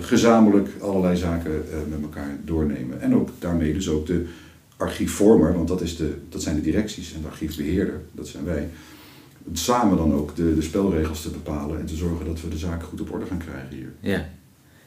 gezamenlijk 0.00 0.68
allerlei 0.80 1.16
zaken 1.16 1.64
met 1.88 2.02
elkaar 2.02 2.36
doornemen. 2.44 3.00
En 3.00 3.14
ook 3.14 3.28
daarmee 3.38 3.72
dus 3.72 3.88
ook 3.88 4.06
de 4.06 4.26
archiefvormer, 4.76 5.54
want 5.54 5.68
dat, 5.68 5.80
is 5.80 5.96
de, 5.96 6.14
dat 6.28 6.42
zijn 6.42 6.56
de 6.56 6.62
directies 6.62 7.14
en 7.14 7.20
de 7.22 7.28
archiefbeheerder, 7.28 8.00
dat 8.12 8.28
zijn 8.28 8.44
wij 8.44 8.68
samen 9.52 9.96
dan 9.96 10.14
ook 10.14 10.36
de, 10.36 10.54
de 10.54 10.62
spelregels 10.62 11.22
te 11.22 11.30
bepalen 11.30 11.80
en 11.80 11.86
te 11.86 11.96
zorgen 11.96 12.26
dat 12.26 12.40
we 12.40 12.48
de 12.48 12.56
zaken 12.56 12.86
goed 12.88 13.00
op 13.00 13.12
orde 13.12 13.26
gaan 13.26 13.38
krijgen 13.38 13.76
hier. 13.76 13.92
Ja. 14.00 14.28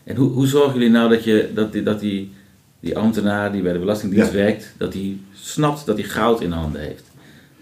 En 0.03 0.15
hoe, 0.15 0.29
hoe 0.29 0.47
zorgen 0.47 0.73
jullie 0.73 0.89
nou 0.89 1.09
dat, 1.09 1.23
je, 1.23 1.51
dat, 1.53 1.71
die, 1.71 1.83
dat 1.83 1.99
die, 1.99 2.31
die 2.79 2.97
ambtenaar 2.97 3.51
die 3.51 3.61
bij 3.61 3.73
de 3.73 3.79
Belastingdienst 3.79 4.31
Ja. 4.31 4.37
werkt, 4.37 4.73
dat 4.77 4.93
hij 4.93 5.17
snapt 5.33 5.85
dat 5.85 5.97
hij 5.97 6.07
goud 6.07 6.41
in 6.41 6.51
handen 6.51 6.81
heeft? 6.81 7.03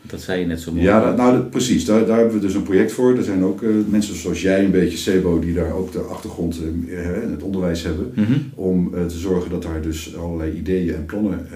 Dat 0.07 0.22
zei 0.22 0.39
je 0.39 0.45
net 0.45 0.60
zo 0.62 0.72
mooi. 0.72 0.83
Ja, 0.83 1.13
nou 1.15 1.31
dat- 1.38 1.50
precies. 1.50 1.86
Daar, 1.86 2.05
daar 2.05 2.17
hebben 2.17 2.36
we 2.36 2.41
dus 2.45 2.53
een 2.53 2.63
project 2.63 2.91
voor. 2.91 3.17
Er 3.17 3.24
zijn 3.24 3.43
ook 3.43 3.62
eh, 3.63 3.69
mensen 3.89 4.15
zoals 4.15 4.41
jij, 4.41 4.65
een 4.65 4.72
beetje 4.72 4.98
Sebo, 4.98 5.39
die 5.39 5.53
daar 5.53 5.74
ook 5.74 5.91
de 5.91 6.00
achtergrond 6.00 6.60
eh, 6.89 7.24
in 7.24 7.31
het 7.31 7.43
onderwijs 7.43 7.83
hebben. 7.83 8.12
Mhm. 8.15 8.33
Om 8.55 8.93
eh, 8.95 9.05
te 9.05 9.17
zorgen 9.17 9.50
dat 9.50 9.62
daar 9.63 9.81
dus 9.81 10.15
allerlei 10.17 10.51
ideeën 10.57 10.95
en 10.95 11.05
plannen 11.05 11.48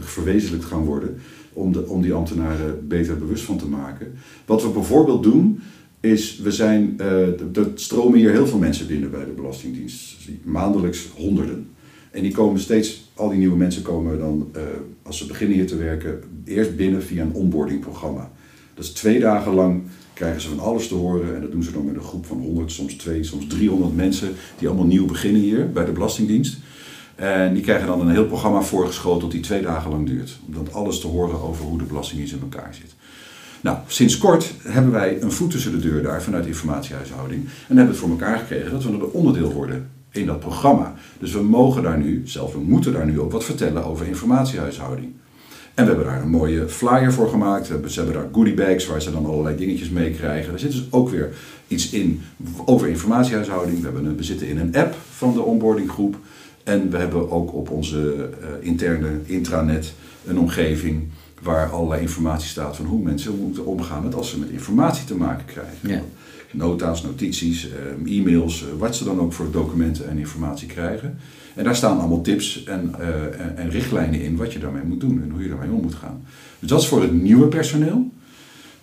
verwezenlijkt 0.00 0.64
gaan 0.66 0.84
worden. 0.84 1.16
Om, 1.52 1.72
de, 1.72 1.86
om 1.88 2.02
die 2.02 2.12
ambtenaren 2.12 2.88
beter 2.88 3.18
bewust 3.18 3.44
van 3.44 3.58
te 3.58 3.66
maken. 3.68 4.12
Wat 4.46 4.62
we 4.62 4.68
bijvoorbeeld 4.68 5.22
doen, 5.22 5.60
is 6.00 6.40
we 6.42 6.50
zijn, 6.52 6.94
er 6.98 7.66
stromen 7.74 8.18
hier 8.18 8.30
heel 8.30 8.46
veel 8.46 8.58
mensen 8.58 8.86
binnen 8.86 9.10
bij 9.10 9.24
de 9.24 9.30
Belastingdienst. 9.30 10.16
Maandelijks 10.42 11.08
honderden. 11.14 11.66
En 12.14 12.22
die 12.22 12.32
komen 12.32 12.60
steeds, 12.60 13.10
al 13.14 13.28
die 13.28 13.38
nieuwe 13.38 13.56
mensen 13.56 13.82
komen 13.82 14.18
dan, 14.18 14.48
eh, 14.52 14.62
als 15.02 15.18
ze 15.18 15.26
beginnen 15.26 15.56
hier 15.56 15.66
te 15.66 15.76
werken, 15.76 16.22
eerst 16.44 16.76
binnen 16.76 17.02
via 17.02 17.22
een 17.22 17.32
onboardingprogramma. 17.32 18.30
Dat 18.74 18.84
is 18.84 18.90
twee 18.90 19.20
dagen 19.20 19.54
lang 19.54 19.82
krijgen 20.12 20.40
ze 20.40 20.48
van 20.48 20.60
alles 20.60 20.88
te 20.88 20.94
horen. 20.94 21.34
En 21.34 21.40
dat 21.40 21.52
doen 21.52 21.62
ze 21.62 21.72
dan 21.72 21.84
met 21.84 21.94
een 21.94 22.02
groep 22.02 22.26
van 22.26 22.40
100, 22.40 22.72
soms 22.72 22.94
2, 22.94 23.24
soms 23.24 23.46
300 23.46 23.96
mensen 23.96 24.32
die 24.58 24.68
allemaal 24.68 24.86
nieuw 24.86 25.06
beginnen 25.06 25.40
hier 25.40 25.72
bij 25.72 25.84
de 25.84 25.92
Belastingdienst. 25.92 26.58
En 27.14 27.54
die 27.54 27.62
krijgen 27.62 27.86
dan 27.86 28.00
een 28.00 28.10
heel 28.10 28.26
programma 28.26 28.62
voorgeschoteld 28.62 29.30
die 29.30 29.40
twee 29.40 29.62
dagen 29.62 29.90
lang 29.90 30.06
duurt. 30.06 30.38
Om 30.46 30.54
dan 30.54 30.72
alles 30.72 31.00
te 31.00 31.06
horen 31.06 31.42
over 31.42 31.64
hoe 31.64 31.78
de 31.78 31.84
Belastingdienst 31.84 32.34
in 32.34 32.40
elkaar 32.40 32.74
zit. 32.74 32.94
Nou, 33.60 33.78
sinds 33.86 34.18
kort 34.18 34.52
hebben 34.62 34.92
wij 34.92 35.22
een 35.22 35.32
voet 35.32 35.50
tussen 35.50 35.72
de 35.72 35.88
deur 35.88 36.02
daar 36.02 36.22
vanuit 36.22 36.46
informatiehuishouding. 36.46 37.44
En 37.44 37.76
hebben 37.76 37.94
het 37.94 37.96
voor 37.96 38.10
elkaar 38.10 38.38
gekregen 38.38 38.70
dat 38.70 38.84
we 38.84 38.90
er 38.90 39.10
onderdeel 39.10 39.52
worden 39.52 39.90
in 40.14 40.26
dat 40.26 40.40
programma. 40.40 40.94
Dus 41.18 41.32
we 41.32 41.42
mogen 41.42 41.82
daar 41.82 41.98
nu, 41.98 42.22
zelfs 42.24 42.52
we 42.52 42.60
moeten 42.60 42.92
daar 42.92 43.06
nu 43.06 43.20
ook 43.20 43.32
wat 43.32 43.44
vertellen 43.44 43.84
over 43.84 44.06
informatiehuishouding. 44.06 45.12
En 45.74 45.84
we 45.84 45.90
hebben 45.90 46.06
daar 46.06 46.22
een 46.22 46.30
mooie 46.30 46.68
flyer 46.68 47.12
voor 47.12 47.28
gemaakt. 47.28 47.66
Ze 47.66 47.72
hebben 47.94 48.14
daar 48.14 48.28
goodiebags 48.32 48.86
waar 48.86 49.02
ze 49.02 49.12
dan 49.12 49.26
allerlei 49.26 49.56
dingetjes 49.56 49.90
mee 49.90 50.10
krijgen. 50.10 50.52
Er 50.52 50.58
zit 50.58 50.72
dus 50.72 50.86
ook 50.90 51.08
weer 51.08 51.32
iets 51.68 51.90
in 51.90 52.22
over 52.64 52.88
informatiehuishouding. 52.88 53.78
We, 53.78 53.84
hebben 53.84 54.04
een, 54.04 54.16
we 54.16 54.22
zitten 54.22 54.48
in 54.48 54.58
een 54.58 54.76
app 54.76 54.94
van 55.10 55.32
de 55.32 55.42
onboardinggroep. 55.42 56.16
En 56.64 56.90
we 56.90 56.96
hebben 56.96 57.30
ook 57.30 57.54
op 57.54 57.70
onze 57.70 58.28
eh, 58.40 58.48
interne 58.60 59.20
intranet 59.24 59.94
een 60.26 60.38
omgeving 60.38 61.02
waar 61.42 61.70
allerlei 61.70 62.00
informatie 62.00 62.48
staat 62.48 62.76
van 62.76 62.84
hoe 62.84 63.02
mensen 63.02 63.38
moeten 63.38 63.66
omgaan 63.66 64.02
met 64.02 64.14
als 64.14 64.30
ze 64.30 64.38
met 64.38 64.48
informatie 64.48 65.04
te 65.04 65.16
maken 65.16 65.44
krijgen. 65.44 66.02
Nota's, 66.54 67.02
notities, 67.02 67.68
eh, 67.68 68.18
e-mails, 68.18 68.62
eh, 68.62 68.68
wat 68.78 68.96
ze 68.96 69.04
dan 69.04 69.20
ook 69.20 69.32
voor 69.32 69.50
documenten 69.50 70.08
en 70.08 70.18
informatie 70.18 70.68
krijgen. 70.68 71.18
En 71.54 71.64
daar 71.64 71.76
staan 71.76 71.98
allemaal 71.98 72.20
tips 72.20 72.64
en, 72.64 72.94
eh, 72.98 73.08
en, 73.40 73.56
en 73.56 73.70
richtlijnen 73.70 74.20
in 74.20 74.36
wat 74.36 74.52
je 74.52 74.58
daarmee 74.58 74.82
moet 74.84 75.00
doen 75.00 75.22
en 75.22 75.30
hoe 75.30 75.42
je 75.42 75.48
daarmee 75.48 75.70
om 75.70 75.82
moet 75.82 75.94
gaan. 75.94 76.22
Dus 76.58 76.68
dat 76.68 76.80
is 76.80 76.86
voor 76.86 77.02
het 77.02 77.12
nieuwe 77.12 77.46
personeel. 77.46 78.10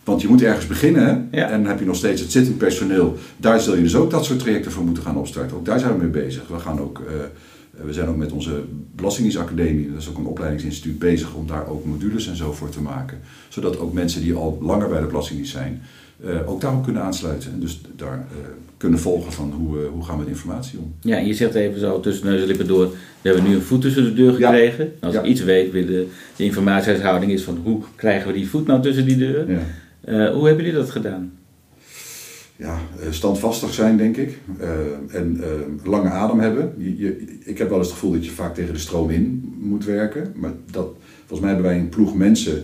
Want 0.03 0.21
je 0.21 0.27
moet 0.27 0.41
ergens 0.41 0.67
beginnen? 0.67 1.27
Ja. 1.31 1.49
en 1.49 1.61
dan 1.61 1.71
heb 1.71 1.79
je 1.79 1.85
nog 1.85 1.95
steeds 1.95 2.21
het 2.21 2.31
zittend 2.31 2.57
personeel. 2.57 3.17
Daar 3.37 3.59
zul 3.59 3.75
je 3.75 3.81
dus 3.81 3.95
ook 3.95 4.11
dat 4.11 4.25
soort 4.25 4.39
trajecten 4.39 4.71
voor 4.71 4.83
moeten 4.83 5.03
gaan 5.03 5.17
opstarten. 5.17 5.57
Ook 5.57 5.65
daar 5.65 5.79
zijn 5.79 5.91
we 5.91 5.97
mee 5.97 6.23
bezig. 6.23 6.47
We, 6.47 6.59
gaan 6.59 6.79
ook, 6.79 6.99
eh, 6.99 7.85
we 7.85 7.93
zijn 7.93 8.07
ook 8.07 8.15
met 8.15 8.31
onze 8.31 8.63
Belastingdienstacademie, 8.95 9.91
dat 9.91 10.01
is 10.01 10.09
ook 10.09 10.17
een 10.17 10.25
opleidingsinstituut, 10.25 10.99
bezig 10.99 11.33
om 11.33 11.47
daar 11.47 11.67
ook 11.67 11.85
modules 11.85 12.27
en 12.27 12.35
zo 12.35 12.53
voor 12.53 12.69
te 12.69 12.81
maken. 12.81 13.19
Zodat 13.49 13.79
ook 13.79 13.93
mensen 13.93 14.21
die 14.21 14.33
al 14.33 14.57
langer 14.61 14.89
bij 14.89 14.99
de 14.99 15.07
Belastingdienst 15.07 15.51
zijn, 15.51 15.81
ook 16.45 16.61
daarop 16.61 16.83
kunnen 16.83 17.01
aansluiten. 17.01 17.51
En 17.53 17.59
dus 17.59 17.81
daar 17.95 18.13
eh, 18.13 18.37
kunnen 18.77 18.99
volgen 18.99 19.31
van 19.31 19.51
hoe, 19.51 19.79
eh, 19.81 19.87
hoe 19.93 20.03
gaan 20.03 20.15
we 20.17 20.23
met 20.23 20.31
informatie 20.31 20.79
om. 20.79 20.93
Ja, 21.01 21.17
en 21.17 21.27
je 21.27 21.33
zegt 21.33 21.53
even 21.53 21.79
zo 21.79 21.99
tussen 21.99 22.25
neus 22.27 22.41
en 22.41 22.47
lippen 22.47 22.67
door, 22.67 22.89
we 23.21 23.29
hebben 23.29 23.43
nu 23.49 23.55
een 23.55 23.61
voet 23.61 23.81
tussen 23.81 24.03
de 24.03 24.13
deur 24.13 24.33
gekregen. 24.33 24.85
En 24.85 24.91
Als 24.99 25.13
Ja. 25.13 25.19
ik 25.21 25.25
iets 25.25 25.43
weet 25.43 25.71
bij 25.71 25.85
de, 25.85 26.07
de 26.35 26.43
informatiehuishouding 26.43 27.31
is 27.31 27.43
van 27.43 27.59
hoe 27.63 27.81
krijgen 27.95 28.27
we 28.27 28.33
die 28.33 28.47
voet 28.49 28.67
nou 28.67 28.81
tussen 28.81 29.05
die 29.05 29.17
deur? 29.17 29.51
Ja. 29.51 29.59
Eh, 30.01 30.33
hoe 30.33 30.47
hebben 30.47 30.65
jullie 30.65 30.79
dat 30.79 30.89
gedaan? 30.89 31.31
ja, 32.55 32.77
eh, 32.99 33.07
standvastig 33.11 33.73
zijn, 33.73 33.97
denk 33.97 34.17
ik. 34.17 34.39
Eh, 34.59 34.69
en 35.11 35.39
eh, 35.43 35.87
lange 35.89 36.09
adem 36.09 36.39
hebben. 36.39 36.73
Je, 36.77 36.97
je- 36.97 37.37
ik 37.45 37.57
heb 37.57 37.69
wel 37.69 37.77
eens 37.77 37.87
het 37.87 37.95
gevoel 37.97 38.11
dat 38.11 38.25
je 38.25 38.31
vaak 38.31 38.53
tegen 38.55 38.73
de 38.73 38.79
stroom 38.79 39.09
in 39.09 39.53
moet 39.59 39.85
werken. 39.85 40.33
Maar 40.35 40.51
dat, 40.71 40.87
volgens 41.19 41.39
mij 41.39 41.49
hebben 41.49 41.69
wij 41.71 41.79
een 41.79 41.89
ploeg 41.89 42.15
mensen 42.15 42.63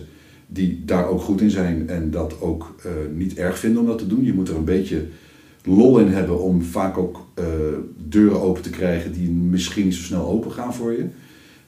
die 0.50 0.82
daar 0.84 1.08
ook 1.08 1.20
goed 1.20 1.40
in 1.40 1.50
zijn 1.50 1.88
en 1.88 2.10
dat 2.10 2.40
ook 2.40 2.74
eh, 2.84 2.90
niet 3.14 3.34
erg 3.34 3.58
vinden 3.58 3.80
om 3.80 3.86
dat 3.86 3.98
te 3.98 4.06
doen. 4.06 4.24
Je 4.24 4.34
moet 4.34 4.48
er 4.48 4.56
een 4.56 4.64
beetje 4.64 5.06
lol 5.64 5.98
in 5.98 6.08
hebben 6.08 6.40
om 6.40 6.62
vaak 6.62 6.98
ook 6.98 7.26
eh, 7.34 7.44
deuren 8.08 8.40
open 8.40 8.62
te 8.62 8.70
krijgen 8.70 9.12
die 9.12 9.30
misschien 9.30 9.84
niet 9.84 9.94
zo 9.94 10.02
snel 10.02 10.26
open 10.26 10.52
gaan 10.52 10.74
voor 10.74 10.92
je. 10.92 11.06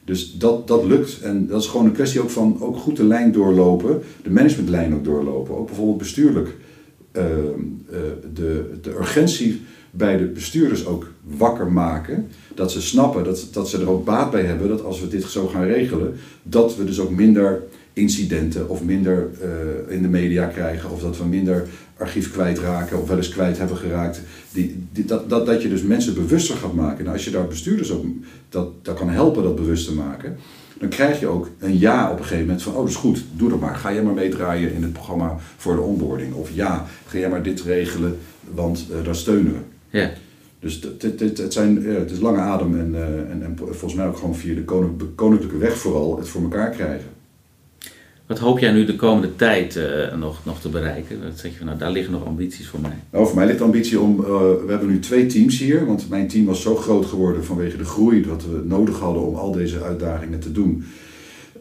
Dus 0.05 0.37
dat, 0.37 0.67
dat 0.67 0.83
lukt. 0.83 1.21
En 1.21 1.47
dat 1.47 1.61
is 1.61 1.67
gewoon 1.67 1.85
een 1.85 1.91
kwestie 1.91 2.21
ook 2.21 2.29
van 2.29 2.57
ook 2.61 2.77
goed 2.77 2.97
de 2.97 3.03
lijn 3.03 3.31
doorlopen, 3.31 4.01
de 4.23 4.31
managementlijn 4.31 4.93
ook 4.93 5.03
doorlopen. 5.03 5.57
Ook 5.57 5.65
bijvoorbeeld 5.65 5.97
bestuurlijk 5.97 6.57
eh, 7.11 7.25
de, 8.33 8.71
de 8.81 8.89
urgentie 8.89 9.61
bij 9.91 10.17
de 10.17 10.25
bestuurders 10.25 10.85
ook 10.85 11.07
wakker 11.23 11.71
maken. 11.71 12.27
Dat 12.55 12.71
ze 12.71 12.81
snappen, 12.81 13.23
dat, 13.23 13.47
dat 13.51 13.69
ze 13.69 13.77
er 13.77 13.89
ook 13.89 14.05
baat 14.05 14.31
bij 14.31 14.43
hebben, 14.43 14.67
dat 14.67 14.83
als 14.83 15.01
we 15.01 15.07
dit 15.07 15.23
zo 15.23 15.47
gaan 15.47 15.65
regelen, 15.65 16.13
dat 16.43 16.75
we 16.75 16.83
dus 16.83 16.99
ook 16.99 17.09
minder 17.09 17.63
incidenten 17.93 18.69
of 18.69 18.83
minder 18.83 19.29
eh, 19.41 19.95
in 19.95 20.01
de 20.01 20.07
media 20.07 20.45
krijgen, 20.45 20.91
of 20.91 21.01
dat 21.01 21.17
we 21.17 21.25
minder 21.25 21.67
archief 21.97 22.31
kwijtraken 22.31 23.01
of 23.01 23.07
wel 23.07 23.17
eens 23.17 23.29
kwijt 23.29 23.57
hebben 23.57 23.77
geraakt. 23.77 24.21
Die, 24.51 24.83
die, 24.91 25.05
dat, 25.05 25.29
dat, 25.29 25.45
dat 25.45 25.61
je 25.61 25.69
dus 25.69 25.81
mensen 25.81 26.13
bewuster 26.13 26.55
gaat 26.55 26.73
maken. 26.73 27.03
Nou, 27.03 27.15
als 27.15 27.25
je 27.25 27.31
daar 27.31 27.47
bestuurders 27.47 27.91
ook 27.91 28.05
dat, 28.49 28.85
dat 28.85 28.97
kan 28.97 29.09
helpen 29.09 29.43
dat 29.43 29.55
bewust 29.55 29.85
te 29.85 29.93
maken, 29.93 30.37
dan 30.79 30.89
krijg 30.89 31.19
je 31.19 31.27
ook 31.27 31.49
een 31.59 31.79
ja 31.79 32.11
op 32.11 32.17
een 32.17 32.23
gegeven 32.23 32.45
moment 32.45 32.63
van, 32.63 32.73
oh 32.73 32.79
dat 32.79 32.89
is 32.89 32.95
goed, 32.95 33.23
doe 33.35 33.49
dat 33.49 33.59
maar. 33.59 33.75
Ga 33.75 33.93
jij 33.93 34.03
maar 34.03 34.13
meedraaien 34.13 34.73
in 34.73 34.83
het 34.83 34.93
programma 34.93 35.37
voor 35.57 35.75
de 35.75 35.81
onboarding. 35.81 36.33
Of 36.33 36.49
ja, 36.53 36.87
ga 37.05 37.17
jij 37.17 37.29
maar 37.29 37.43
dit 37.43 37.61
regelen, 37.61 38.17
want 38.53 38.87
eh, 38.91 39.05
daar 39.05 39.15
steunen 39.15 39.51
we. 39.51 39.59
Ja. 39.97 40.11
Dus 40.59 40.81
het, 40.99 41.19
het, 41.19 41.53
zijn, 41.53 41.81
ja, 41.81 41.89
het 41.89 42.11
is 42.11 42.19
lange 42.19 42.39
adem 42.39 42.79
en, 42.79 42.95
eh, 42.95 43.31
en, 43.31 43.43
en 43.43 43.57
volgens 43.57 43.93
mij 43.93 44.07
ook 44.07 44.17
gewoon 44.17 44.35
via 44.35 44.55
de 44.55 44.63
koninklijke 45.15 45.57
weg 45.57 45.77
vooral 45.77 46.17
het 46.17 46.27
voor 46.27 46.41
elkaar 46.41 46.69
krijgen. 46.69 47.09
Wat 48.31 48.39
hoop 48.39 48.59
jij 48.59 48.71
nu 48.71 48.85
de 48.85 48.95
komende 48.95 49.35
tijd 49.35 49.75
eh, 49.75 50.15
nog, 50.15 50.45
nog 50.45 50.61
te 50.61 50.69
bereiken? 50.69 51.21
Dat 51.21 51.39
zeg 51.39 51.51
je 51.51 51.57
van, 51.57 51.65
nou, 51.65 51.77
daar 51.77 51.91
liggen 51.91 52.13
nog 52.13 52.25
ambities 52.25 52.67
voor 52.67 52.79
mij. 52.81 52.97
Nou, 53.11 53.25
voor 53.25 53.35
mij 53.35 53.45
ligt 53.45 53.57
de 53.57 53.63
ambitie 53.63 53.99
om, 53.99 54.19
eh, 54.19 54.27
we 54.65 54.65
hebben 54.67 54.87
nu 54.87 54.99
twee 54.99 55.25
teams 55.25 55.59
hier, 55.59 55.85
want 55.85 56.09
mijn 56.09 56.27
team 56.27 56.45
was 56.45 56.61
zo 56.61 56.75
groot 56.75 57.05
geworden 57.05 57.43
vanwege 57.43 57.77
de 57.77 57.85
groei 57.85 58.21
dat 58.21 58.43
we 58.43 58.61
nodig 58.65 58.99
hadden 58.99 59.23
om 59.23 59.35
al 59.35 59.51
deze 59.51 59.83
uitdagingen 59.83 60.39
te 60.39 60.51
doen. 60.51 60.83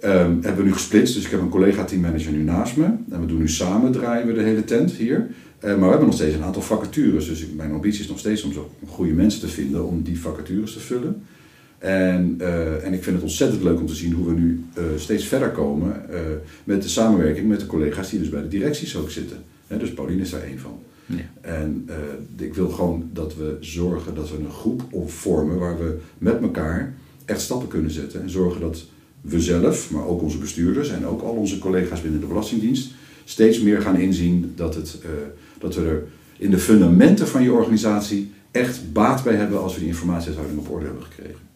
Ehm, 0.00 0.32
hebben 0.40 0.56
we 0.56 0.62
nu 0.62 0.72
gesplitst, 0.72 1.14
dus 1.14 1.24
ik 1.24 1.30
heb 1.30 1.40
een 1.40 1.48
collega 1.48 1.84
teammanager 1.84 2.32
nu 2.32 2.42
naast 2.42 2.76
me. 2.76 2.84
En 2.84 3.20
we 3.20 3.26
doen 3.26 3.38
nu 3.38 3.48
samen, 3.48 3.92
draaien 3.92 4.26
we 4.26 4.32
de 4.32 4.42
hele 4.42 4.64
tent 4.64 4.92
hier. 4.92 5.30
Eh, 5.58 5.70
maar 5.70 5.78
we 5.78 5.88
hebben 5.88 6.06
nog 6.06 6.14
steeds 6.14 6.34
een 6.34 6.42
aantal 6.42 6.62
vacatures, 6.62 7.28
dus 7.28 7.46
mijn 7.56 7.72
ambitie 7.72 8.00
is 8.00 8.08
nog 8.08 8.18
steeds 8.18 8.42
om 8.42 8.52
zo 8.52 8.70
goede 8.86 9.12
mensen 9.12 9.40
te 9.40 9.48
vinden 9.48 9.86
om 9.86 10.02
die 10.02 10.20
vacatures 10.20 10.72
te 10.72 10.80
vullen. 10.80 11.22
En, 11.80 12.34
eh, 12.38 12.84
en 12.84 12.92
ik 12.92 13.02
vind 13.02 13.16
het 13.16 13.24
ontzettend 13.24 13.62
leuk 13.62 13.80
om 13.80 13.86
te 13.86 13.94
zien 13.94 14.12
hoe 14.12 14.26
we 14.26 14.40
nu 14.40 14.64
eh, 14.74 14.84
steeds 14.96 15.24
verder 15.24 15.50
komen 15.50 16.10
eh, 16.10 16.20
met 16.64 16.82
de 16.82 16.88
samenwerking 16.88 17.48
met 17.48 17.60
de 17.60 17.66
collega's 17.66 18.10
die 18.10 18.18
dus 18.18 18.28
bij 18.28 18.42
de 18.42 18.48
directies 18.48 18.96
ook 18.96 19.10
zitten. 19.10 19.36
Hè, 19.66 19.78
dus 19.78 19.92
Pauline 19.92 20.22
is 20.22 20.30
daar 20.30 20.42
één 20.42 20.58
van. 20.58 20.78
Ja. 21.06 21.16
En 21.40 21.88
ik 22.36 22.54
wil 22.54 22.68
gewoon 22.68 23.10
dat 23.12 23.36
we 23.36 23.56
zorgen 23.60 24.14
dat 24.14 24.30
we 24.30 24.36
een 24.36 24.50
groep 24.50 24.82
vormen 25.06 25.58
waar 25.58 25.78
we 25.78 25.98
met 26.18 26.42
elkaar 26.42 26.94
echt 27.24 27.40
stappen 27.40 27.68
kunnen 27.68 27.90
zetten. 27.90 28.22
En 28.22 28.30
zorgen 28.30 28.60
dat 28.60 28.86
we 29.20 29.40
zelf, 29.40 29.90
maar 29.90 30.06
ook 30.06 30.22
onze 30.22 30.38
bestuurders 30.38 30.90
en 30.90 31.06
ook 31.06 31.22
al 31.22 31.34
onze 31.34 31.58
collega's 31.58 32.02
binnen 32.02 32.20
de 32.20 32.26
Belastingdienst, 32.26 32.92
steeds 33.24 33.60
meer 33.60 33.80
gaan 33.80 33.96
inzien 33.96 34.52
dat, 34.56 34.74
het, 34.74 34.98
dat 35.58 35.74
we 35.74 35.84
er 35.84 36.02
in 36.38 36.50
de 36.50 36.58
fundamenten 36.58 37.28
van 37.28 37.42
je 37.42 37.52
organisatie 37.52 38.32
echt 38.50 38.92
baat 38.92 39.24
bij 39.24 39.34
hebben 39.34 39.62
als 39.62 39.74
we 39.74 39.78
die 39.80 39.88
informatiehuishouding 39.88 40.60
op 40.60 40.70
orde 40.70 40.84
hebben 40.84 41.04
gekregen. 41.04 41.49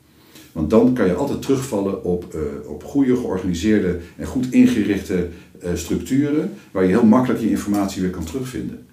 Want 0.55 0.71
dan 0.71 0.95
kan 0.95 1.07
je 1.07 1.15
altijd 1.15 1.43
terugvallen 1.43 2.05
op, 2.05 2.35
eh, 2.35 2.71
op 2.71 2.85
goede, 2.85 3.17
georganiseerde 3.17 3.99
en 4.17 4.27
goed 4.27 4.53
ingerichte 4.53 5.29
eh, 5.61 5.71
structuren, 5.75 6.53
waar 6.71 6.83
je 6.83 6.89
heel 6.89 7.05
makkelijk 7.05 7.41
je 7.41 7.51
informatie 7.51 8.03
weer 8.03 8.11
kan 8.11 8.25
terugvinden. 8.25 8.87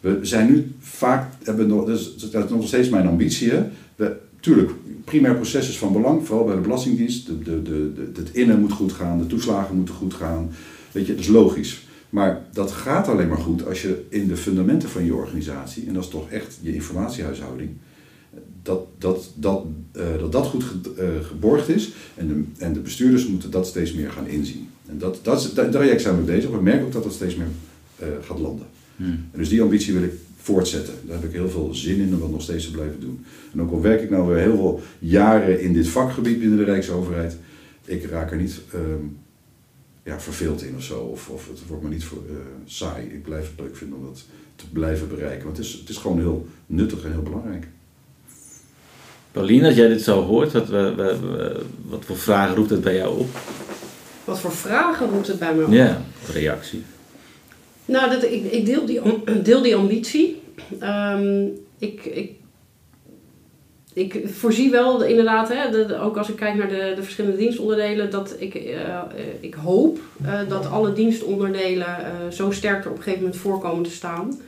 We 0.00 0.18
zijn 0.22 0.50
nu 0.50 0.72
vaak, 0.78 1.32
hebben 1.42 1.66
nog, 1.66 1.86
dat 2.30 2.44
is 2.44 2.50
nog 2.50 2.66
steeds 2.66 2.88
mijn 2.88 3.06
ambitie. 3.06 3.52
We, 3.96 4.16
tuurlijk, 4.40 4.70
primair 5.04 5.34
proces 5.34 5.68
is 5.68 5.78
van 5.78 5.92
belang, 5.92 6.26
vooral 6.26 6.44
bij 6.44 6.54
de 6.54 6.60
Belastingdienst. 6.60 7.26
De, 7.26 7.42
de, 7.42 7.62
de, 7.62 7.92
de, 7.94 8.20
het 8.20 8.30
innen 8.32 8.60
moet 8.60 8.72
goed 8.72 8.92
gaan, 8.92 9.18
de 9.18 9.26
toeslagen 9.26 9.76
moeten 9.76 9.94
goed 9.94 10.14
gaan. 10.14 10.50
Weet 10.92 11.06
je, 11.06 11.14
dat 11.14 11.24
is 11.24 11.30
logisch. 11.30 11.86
Maar 12.10 12.42
dat 12.52 12.72
gaat 12.72 13.08
alleen 13.08 13.28
maar 13.28 13.38
goed 13.38 13.66
als 13.66 13.82
je 13.82 14.04
in 14.08 14.28
de 14.28 14.36
fundamenten 14.36 14.88
van 14.88 15.04
je 15.04 15.14
organisatie, 15.14 15.86
en 15.86 15.94
dat 15.94 16.04
is 16.04 16.10
toch 16.10 16.30
echt 16.30 16.58
je 16.60 16.74
informatiehuishouding, 16.74 17.70
dat 18.62 18.86
dat, 18.98 19.30
dat, 19.34 19.64
dat, 20.18 20.32
dat 20.32 20.46
goed 20.46 20.64
ge- 20.64 20.92
eh, 21.02 21.26
geborgd 21.26 21.68
is. 21.68 21.92
En 22.14 22.28
de, 22.28 22.64
en 22.64 22.72
de 22.72 22.80
bestuurders 22.80 23.26
moeten 23.26 23.50
dat 23.50 23.66
steeds 23.66 23.92
meer 23.92 24.10
gaan 24.10 24.26
inzien. 24.26 24.68
En 24.86 24.98
dat, 24.98 25.18
dat, 25.22 25.40
is- 25.44 25.54
dat 25.54 25.72
traject 25.72 26.00
zijn 26.02 26.16
we 26.16 26.22
bezig. 26.22 26.50
We 26.50 26.62
merken 26.62 26.86
ook 26.86 26.92
dat 26.92 27.02
dat 27.02 27.12
steeds 27.12 27.36
meer 27.36 27.46
eh, 27.98 28.06
gaat 28.22 28.38
landen. 28.38 28.66
Hmm. 28.96 29.06
En 29.06 29.38
dus 29.38 29.48
die 29.48 29.62
ambitie 29.62 29.92
wil 29.94 30.02
ik 30.02 30.12
voortzetten. 30.36 30.94
Daar 31.02 31.16
heb 31.20 31.24
ik 31.28 31.32
heel 31.32 31.48
veel 31.48 31.74
zin 31.74 32.00
in 32.00 32.14
om 32.14 32.20
dat 32.20 32.30
nog 32.30 32.42
steeds 32.42 32.64
te 32.64 32.70
blijven 32.70 33.00
doen. 33.00 33.24
En 33.52 33.62
ook 33.62 33.70
al 33.70 33.80
werk 33.80 34.02
ik 34.02 34.10
nou 34.10 34.28
weer 34.28 34.38
heel 34.42 34.56
veel 34.56 34.80
jaren 34.98 35.60
in 35.60 35.72
dit 35.72 35.88
vakgebied 35.88 36.38
binnen 36.38 36.58
de 36.58 36.64
Rijksoverheid, 36.64 37.36
ik 37.84 38.04
raak 38.04 38.30
er 38.30 38.36
niet 38.36 38.60
ehm, 38.72 38.82
ja, 40.02 40.20
verveeld 40.20 40.62
in 40.62 40.74
of 40.76 40.82
zo. 40.82 40.98
Of, 41.00 41.28
of 41.28 41.48
het 41.48 41.66
wordt 41.68 41.82
me 41.82 41.88
niet 41.88 42.04
voor, 42.04 42.22
eh, 42.28 42.34
saai. 42.64 43.06
Ik 43.06 43.22
blijf 43.22 43.50
het 43.50 43.60
leuk 43.66 43.76
vinden 43.76 43.98
om 43.98 44.04
dat 44.04 44.24
te 44.56 44.64
blijven 44.72 45.08
bereiken. 45.08 45.44
Want 45.44 45.56
het 45.56 45.66
is, 45.66 45.72
het 45.72 45.88
is 45.88 45.96
gewoon 45.96 46.18
heel 46.18 46.46
nuttig 46.66 47.04
en 47.04 47.12
heel 47.12 47.22
belangrijk. 47.22 47.66
Pauline, 49.36 49.66
als 49.66 49.74
jij 49.76 49.88
dit 49.88 50.02
zo 50.02 50.22
hoort, 50.22 50.52
wat, 50.52 50.68
wat, 51.88 52.04
voor 52.04 52.16
vragen 52.16 52.54
roept 52.56 52.70
het 52.70 52.80
bij 52.80 52.96
jou 52.96 53.18
op? 53.18 53.28
Wat 54.24 54.40
voor 54.40 54.52
vragen 54.52 55.10
roept 55.10 55.26
het 55.26 55.38
bij 55.38 55.54
me 55.54 55.64
op? 55.64 55.72
Ja, 55.72 56.00
reactie. 56.32 56.82
Nou, 57.84 58.10
dat, 58.10 58.22
ik, 58.24 58.44
ik 58.52 58.66
deel, 58.66 58.86
die, 58.86 59.00
deel 59.42 59.62
die 59.62 59.76
ambitie. 59.76 60.40
Ehm, 60.78 61.44
ik, 61.78 62.04
ik, 62.04 62.30
ik 63.92 64.28
voorzie 64.28 64.70
wel 64.70 65.02
inderdaad, 65.04 65.48
hè, 65.52 65.70
de- 65.70 65.86
de- 65.86 65.98
ook 66.00 66.16
als 66.16 66.28
ik 66.28 66.36
kijk 66.36 66.54
naar 66.54 66.68
de, 66.68 66.92
de 66.96 67.02
verschillende 67.02 67.36
dienstonderdelen, 67.36 68.10
dat 68.10 68.36
ik, 68.38 68.54
eh, 68.54 68.80
eh, 68.80 69.00
ik 69.40 69.54
hoop 69.54 69.98
eh, 70.24 70.40
dat 70.48 70.66
alle 70.70 70.92
dienstonderdelen 70.92 71.86
zo 72.32 72.50
sterk 72.50 72.84
er 72.84 72.90
op 72.90 72.96
een 72.96 73.02
gegeven 73.02 73.22
moment 73.24 73.40
voor 73.40 73.58
komen 73.60 73.82
te 73.82 73.90
staan 73.90 74.38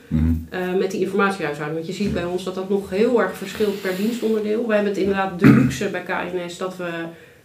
eh, 0.49 0.73
met 0.73 0.91
die 0.91 1.01
informatiehuishouding. 1.01 1.85
Want 1.85 1.97
je 1.97 2.03
ziet 2.03 2.13
bij 2.13 2.25
ons 2.25 2.43
dat 2.43 2.55
dat 2.55 2.69
nog 2.69 2.89
heel 2.89 3.21
erg 3.21 3.37
verschilt 3.37 3.81
per 3.81 3.95
dienstonderdeel. 3.95 4.67
Wij 4.67 4.75
hebben 4.75 4.93
het 4.93 5.01
inderdaad 5.01 5.39
de 5.39 5.49
luxe 5.49 5.89
bij 5.89 6.03
KNS 6.03 6.57
dat 6.57 6.77
we 6.77 6.89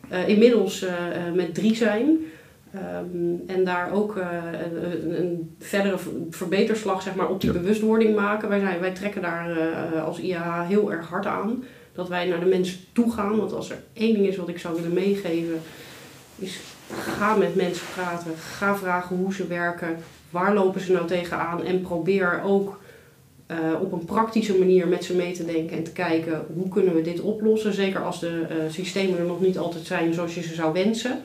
eh, 0.09 0.29
inmiddels 0.29 0.83
eh, 0.83 0.95
met 1.35 1.55
drie 1.55 1.75
zijn. 1.75 2.19
Ehm, 2.73 3.57
en 3.57 3.65
daar 3.65 3.93
ook 3.93 4.17
een, 4.17 5.21
een 5.21 5.57
verdere 5.59 5.97
verbeterslag 6.31 7.03
zeg 7.03 7.15
maar, 7.15 7.29
op 7.29 7.41
die 7.41 7.53
Ja. 7.53 7.59
bewustwording 7.59 8.17
maken. 8.17 8.49
Wij, 8.49 8.61
zijn, 8.61 8.81
wij 8.81 8.93
trekken 8.93 9.23
daar 9.23 9.59
als 10.01 10.19
IAH 10.19 10.69
heel 10.69 10.93
erg 10.93 11.09
hard 11.09 11.27
aan. 11.27 11.65
Dat 11.93 12.09
wij 12.09 12.27
naar 12.29 12.41
de 12.41 12.47
mensen 12.47 12.79
toe 12.93 13.13
gaan. 13.13 13.37
Want 13.37 13.53
als 13.53 13.71
er 13.71 13.79
één 13.93 14.15
ding 14.15 14.27
is 14.27 14.37
wat 14.37 14.49
ik 14.49 14.59
zou 14.59 14.75
willen 14.75 14.93
meegeven, 14.93 15.61
is 16.39 16.61
ga 16.89 17.37
met 17.37 17.55
mensen 17.55 17.87
praten. 17.95 18.31
Ga 18.37 18.77
vragen 18.77 19.17
hoe 19.17 19.35
ze 19.35 19.47
werken. 19.47 19.97
Waar 20.31 20.55
lopen 20.55 20.81
ze 20.81 20.93
nou 20.93 21.07
tegenaan? 21.07 21.65
En 21.65 21.81
probeer 21.83 22.41
ook 22.45 22.79
eh, 23.47 23.81
op 23.81 23.93
een 23.93 24.05
praktische 24.05 24.59
manier 24.59 24.89
met 24.89 25.05
ze 25.05 25.15
mee 25.15 25.33
te 25.33 25.45
denken 25.45 25.77
en 25.77 25.83
te 25.83 25.93
kijken 25.93 26.47
hoe 26.55 26.69
kunnen 26.69 26.95
we 26.95 27.03
dit 27.03 27.21
oplossen. 27.21 27.75
Zeker 27.75 28.05
als 28.05 28.21
de 28.21 28.47
eh, 28.49 28.57
systemen 28.69 29.19
er 29.19 29.25
nog 29.25 29.41
niet 29.41 29.59
altijd 29.59 29.87
zijn 29.87 30.15
zoals 30.15 30.35
je 30.35 30.43
ze 30.43 30.55
zou 30.55 30.73
wensen. 30.73 31.23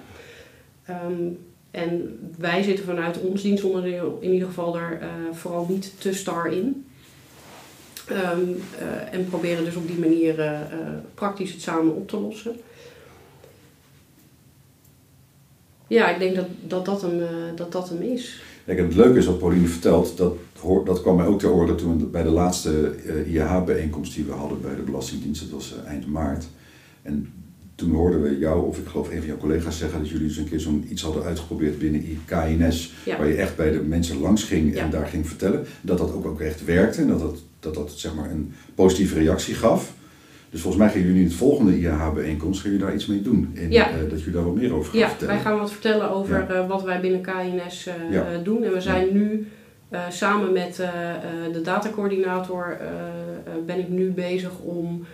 Ehm, 0.85 1.27
en 1.71 2.19
wij 2.37 2.63
zitten 2.63 2.85
vanuit 2.85 3.19
ons 3.19 3.41
dienstonderdeel 3.41 4.17
in 4.21 4.31
ieder 4.31 4.47
geval 4.47 4.77
er 4.77 4.99
eh, 5.01 5.07
vooral 5.31 5.65
niet 5.69 6.01
te 6.01 6.13
star 6.13 6.51
in. 6.51 6.85
Ehm, 8.07 8.41
eh, 8.79 9.13
en 9.13 9.29
proberen 9.29 9.65
dus 9.65 9.75
op 9.75 9.87
die 9.87 9.99
manier 9.99 10.65
praktisch 11.13 11.51
het 11.51 11.61
samen 11.61 11.95
op 11.95 12.07
te 12.07 12.19
lossen. 12.19 12.55
Ja, 15.87 16.09
ik 16.09 16.19
denk 16.19 16.35
dat 16.35 16.47
dat, 16.61 16.85
dat, 16.85 17.01
hem, 17.01 17.21
dat, 17.55 17.71
dat 17.71 17.89
hem 17.89 18.01
is. 18.01 18.41
Kijk, 18.69 18.81
en 18.81 18.87
het 18.87 18.95
leuke 18.95 19.17
is 19.17 19.25
wat 19.25 19.39
Pauline 19.39 19.67
vertelt, 19.67 20.17
dat, 20.17 20.35
dat 20.85 21.01
kwam 21.01 21.15
mij 21.15 21.25
ook 21.25 21.39
ter 21.39 21.51
oren 21.51 21.75
toen 21.75 22.11
bij 22.11 22.23
de 22.23 22.29
laatste 22.29 22.95
eh, 23.05 23.33
IAH-bijeenkomst 23.33 24.15
die 24.15 24.23
we 24.25 24.31
hadden 24.31 24.61
bij 24.61 24.75
de 24.75 24.81
Belastingdienst, 24.81 25.41
dat 25.41 25.49
was 25.49 25.75
eh, 25.83 25.89
eind 25.91 26.07
maart. 26.07 26.47
En 27.01 27.27
toen 27.75 27.91
hoorden 27.91 28.21
we 28.21 28.37
jou, 28.37 28.67
of 28.67 28.77
ik 28.77 28.87
geloof 28.87 29.09
een 29.09 29.17
van 29.17 29.27
jouw 29.27 29.37
collega's 29.37 29.77
zeggen, 29.77 29.99
dat 29.99 30.09
jullie 30.09 30.27
eens 30.27 30.37
een 30.37 30.49
keer 30.49 30.59
zo'n 30.59 30.85
iets 30.89 31.01
hadden 31.01 31.23
uitgeprobeerd 31.23 31.79
binnen 31.79 32.03
KNS, 32.25 32.93
Ja. 33.05 33.17
waar 33.17 33.27
je 33.27 33.35
echt 33.35 33.55
bij 33.55 33.71
de 33.71 33.79
mensen 33.79 34.19
langs 34.19 34.43
ging 34.43 34.69
en 34.75 34.85
Ja. 34.85 34.91
daar 34.91 35.07
ging 35.07 35.27
vertellen. 35.27 35.65
Dat 35.81 35.97
dat 35.97 36.13
ook, 36.13 36.25
ook 36.25 36.39
echt 36.41 36.65
werkte 36.65 37.01
en 37.01 37.07
dat 37.07 37.19
dat, 37.19 37.37
dat, 37.59 37.73
dat 37.73 37.91
zeg 37.91 38.15
maar 38.15 38.31
een 38.31 38.51
positieve 38.75 39.19
reactie 39.19 39.53
gaf. 39.53 39.93
Dus 40.49 40.61
volgens 40.61 40.83
mij 40.83 40.91
gaan 40.91 41.01
jullie 41.01 41.17
in 41.21 41.23
het 41.27 41.33
volgende 41.35 41.79
IAH-bijeenkomst 41.79 42.61
gaan 42.61 42.71
jullie 42.71 42.85
daar 42.85 42.95
iets 42.95 43.05
mee 43.05 43.21
doen. 43.21 43.51
En 43.55 43.71
Ja. 43.71 43.89
eh, 43.89 43.95
dat 44.09 44.19
jullie 44.19 44.33
daar 44.33 44.43
wat 44.43 44.55
meer 44.55 44.73
over 44.73 44.89
gaan 44.91 44.99
Ja, 44.99 45.09
vertellen. 45.09 45.33
wij 45.33 45.43
gaan 45.43 45.59
wat 45.59 45.71
vertellen 45.71 46.09
over 46.11 46.45
Ja. 46.49 46.55
eh, 46.55 46.67
wat 46.67 46.83
wij 46.83 46.99
binnen 46.99 47.21
KNS 47.21 47.87
eh, 47.87 47.93
Ja. 48.11 48.25
doen. 48.43 48.63
En 48.63 48.71
we 48.73 48.81
zijn 48.81 49.07
nu 49.13 49.47
samen 50.09 50.53
met 50.53 50.75
de 51.53 51.61
datacoördinator 51.61 52.77
ben 53.65 53.79
ik 53.79 53.89
nu 53.89 54.11
bezig 54.11 54.59
om 54.59 55.05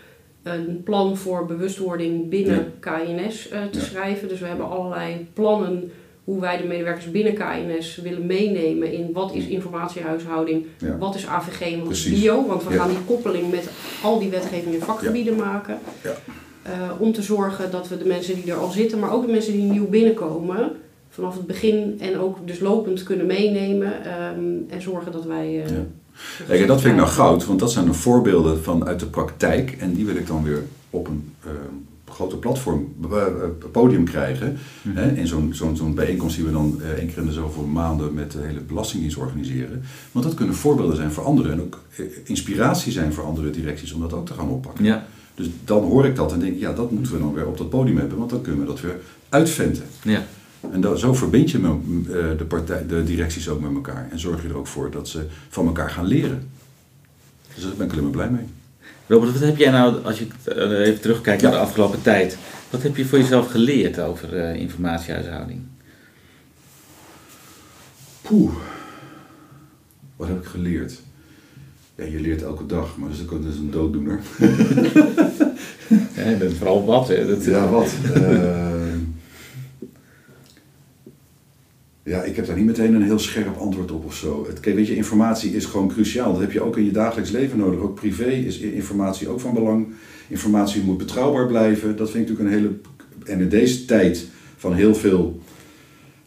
een 0.44 0.82
plan 0.84 1.18
voor 1.18 1.46
bewustwording 1.46 2.30
binnen 2.30 2.74
KNS 2.80 3.50
te 3.72 3.80
schrijven. 3.80 4.28
Dus 4.28 4.40
we 4.40 4.48
hebben 4.48 4.70
allerlei 4.70 5.28
plannen 5.34 5.92
hoe 6.26 6.40
wij 6.42 6.58
de 6.58 6.64
medewerkers 6.68 7.12
binnen 7.12 7.34
KNS 7.34 7.96
willen 8.04 8.26
meenemen 8.26 8.92
in 8.94 9.10
wat 9.14 9.34
is 9.34 9.46
informatiehuishouding, 9.48 10.66
Ja. 10.78 10.98
wat 10.98 11.16
is 11.16 11.26
AVG 11.28 11.62
en 11.74 11.84
wat 11.84 11.92
is 11.92 12.10
bio. 12.10 12.46
Want 12.48 12.64
we 12.64 12.74
Ja. 12.74 12.80
gaan 12.80 12.90
die 12.90 12.98
koppeling 13.06 13.52
met 13.52 13.70
al 14.04 14.20
die 14.20 14.30
wetgeving 14.30 14.74
in 14.74 14.82
vakgebieden 14.82 15.36
maken. 15.36 15.78
Ja. 16.04 16.14
Eh, 16.62 16.72
om 17.02 17.12
te 17.14 17.22
zorgen 17.22 17.72
dat 17.72 17.88
we 17.88 17.98
de 17.98 18.06
mensen 18.06 18.36
die 18.36 18.52
er 18.52 18.58
al 18.58 18.72
zitten, 18.72 19.00
maar 19.00 19.14
ook 19.14 19.26
de 19.26 19.32
mensen 19.32 19.54
die 19.54 19.62
nieuw 19.72 19.88
binnenkomen, 19.90 20.72
vanaf 21.10 21.36
het 21.36 21.48
begin 21.48 21.96
en 22.00 22.18
ook 22.20 22.38
dus 22.48 22.60
lopend 22.60 23.04
kunnen 23.04 23.26
meenemen. 23.26 24.04
ehm, 24.06 24.40
en 24.68 24.82
zorgen 24.82 25.12
dat 25.12 25.26
wij. 25.26 25.52
Ja. 25.52 25.64
Kijk, 26.48 26.62
en 26.62 26.68
dat 26.68 26.82
vind 26.82 26.94
ik 26.94 27.00
nou 27.00 27.12
goud, 27.12 27.46
want 27.46 27.60
dat 27.60 27.72
zijn 27.72 27.86
de 27.86 27.94
voorbeelden 27.94 28.64
van 28.64 28.86
uit 28.88 29.00
de 29.00 29.06
praktijk. 29.06 29.76
En 29.80 29.94
die 29.94 30.06
wil 30.06 30.16
ik 30.16 30.28
dan 30.28 30.44
weer 30.44 30.64
op 30.90 31.08
een 31.08 31.34
eh, 31.44 31.50
grote 32.16 32.38
platform, 32.38 32.96
eh, 33.12 33.26
eh, 33.26 33.32
podium 33.72 34.06
krijgen. 34.06 34.58
Hè, 34.88 35.12
in 35.12 35.28
zo'n 35.28 35.54
zo'n 35.54 35.78
zo'n 35.78 35.94
bijeenkomst 35.94 36.36
die 36.36 36.46
we 36.46 36.52
dan 36.52 36.82
eh, 36.82 36.90
één 36.90 37.08
keer 37.08 37.18
in 37.18 37.26
de 37.26 37.32
zoveel 37.32 37.64
maanden 37.64 38.14
met 38.14 38.32
de 38.32 38.40
hele 38.42 38.60
Belastingdienst 38.60 39.18
organiseren. 39.18 39.84
Want 40.12 40.26
dat 40.26 40.34
kunnen 40.34 40.56
voorbeelden 40.56 40.96
zijn 40.96 41.12
voor 41.12 41.24
anderen 41.24 41.52
en 41.52 41.62
ook 41.62 41.80
inspiratie 42.24 42.92
zijn 42.92 43.14
voor 43.14 43.24
andere 43.24 43.50
directies 43.50 43.94
om 43.94 44.02
dat 44.02 44.14
ook 44.14 44.26
te 44.26 44.34
gaan 44.34 44.50
oppakken. 44.50 44.86
Ja, 44.86 45.06
Dus 45.36 45.50
dan 45.64 45.84
hoor 45.84 46.06
ik 46.06 46.16
dat 46.16 46.34
en 46.34 46.40
denk 46.40 46.54
ik, 46.54 46.60
ja, 46.60 46.74
dat 46.74 46.92
moeten 46.92 47.14
we 47.14 47.20
dan 47.20 47.34
weer 47.34 47.48
op 47.48 47.58
dat 47.58 47.70
podium 47.70 47.98
hebben, 47.98 48.18
want 48.18 48.30
dan 48.30 48.42
kunnen 48.42 48.62
we 48.62 48.68
dat 48.68 48.82
weer 48.82 49.00
uitventen. 49.30 49.84
ja. 50.04 50.26
En 50.72 50.82
dat, 50.82 51.00
zo 51.00 51.14
verbind 51.14 51.52
je 51.52 51.60
de, 52.38 52.46
partij, 52.48 52.86
de 52.88 53.04
directies 53.04 53.50
ook 53.50 53.62
met 53.62 53.74
elkaar. 53.74 54.08
En 54.12 54.20
zorg 54.20 54.42
je 54.42 54.48
er 54.48 54.58
ook 54.58 54.68
voor 54.68 54.92
dat 54.92 55.08
ze 55.08 55.26
van 55.50 55.66
elkaar 55.66 55.90
gaan 55.90 56.06
leren. 56.06 56.50
Dus 57.56 57.64
daar 57.64 57.74
ben 57.78 57.86
ik 57.86 57.92
alleen 57.92 58.04
maar 58.04 58.12
blij 58.12 58.30
mee. 58.30 58.46
Robert, 59.08 59.32
wat 59.32 59.42
heb 59.42 59.58
jij 59.58 59.72
nou, 59.72 60.04
als 60.04 60.20
je 60.20 60.28
eh, 60.46 60.88
even 60.88 61.02
terugkijkt 61.02 61.42
naar 61.42 61.52
de 61.52 61.58
afgelopen 61.58 62.02
tijd, 62.02 62.38
wat 62.70 62.82
heb 62.84 62.96
je 62.96 63.06
voor 63.06 63.20
jezelf 63.20 63.52
geleerd 63.52 64.00
over 64.00 64.38
eh, 64.38 64.56
informatiehuishouding? 64.56 65.62
Poeh. 68.22 68.54
Wat 70.16 70.28
heb 70.28 70.38
ik 70.38 70.46
geleerd? 70.46 71.02
Ja, 71.96 72.06
je 72.06 72.20
leert 72.20 72.42
elke 72.42 72.66
dag, 72.66 72.98
maar 72.98 73.10
dat 73.10 73.18
is 73.18 73.24
ook 73.24 73.44
dat 73.44 73.54
is 73.54 73.60
een 73.60 73.72
dooddoener. 73.72 74.20
Ja, 76.16 76.32
dat 76.32 76.52
is 76.52 76.58
vooral 76.58 76.86
wat, 76.86 77.08
hè? 77.08 77.28
Dat, 77.28 77.44
Ja, 77.44 77.70
wat? 77.70 77.94
Eh, 78.14 78.94
ja, 82.04 82.24
ik 82.36 82.42
heb 82.42 82.50
daar 82.50 82.64
niet 82.64 82.78
meteen 82.78 82.94
een 82.94 83.04
heel 83.04 83.20
scherp 83.20 83.58
antwoord 83.58 83.92
op 83.92 84.06
of 84.06 84.16
zo. 84.16 84.46
Het, 84.48 84.60
kijk, 84.60 84.76
weet 84.76 84.88
je, 84.88 84.96
informatie 84.96 85.56
is 85.56 85.66
gewoon 85.66 85.88
cruciaal. 85.88 86.32
Dat 86.32 86.42
heb 86.42 86.52
je 86.52 86.62
ook 86.62 86.78
in 86.78 86.86
je 86.86 86.92
dagelijks 86.92 87.32
leven 87.32 87.58
nodig. 87.58 87.80
Ook 87.80 87.96
privé 87.96 88.30
is 88.30 88.60
informatie 88.60 89.28
ook 89.28 89.40
van 89.40 89.54
belang. 89.54 89.88
Informatie 90.28 90.84
moet 90.84 90.98
betrouwbaar 90.98 91.48
blijven. 91.48 91.98
Dat 91.98 92.12
vind 92.12 92.30
ik 92.30 92.38
natuurlijk 92.38 92.56
een 92.56 92.64
hele... 92.64 92.80
En 93.26 93.40
in 93.40 93.50
deze 93.50 93.86
tijd 93.86 94.28
van 94.58 94.74
heel 94.74 94.96
veel 94.96 95.40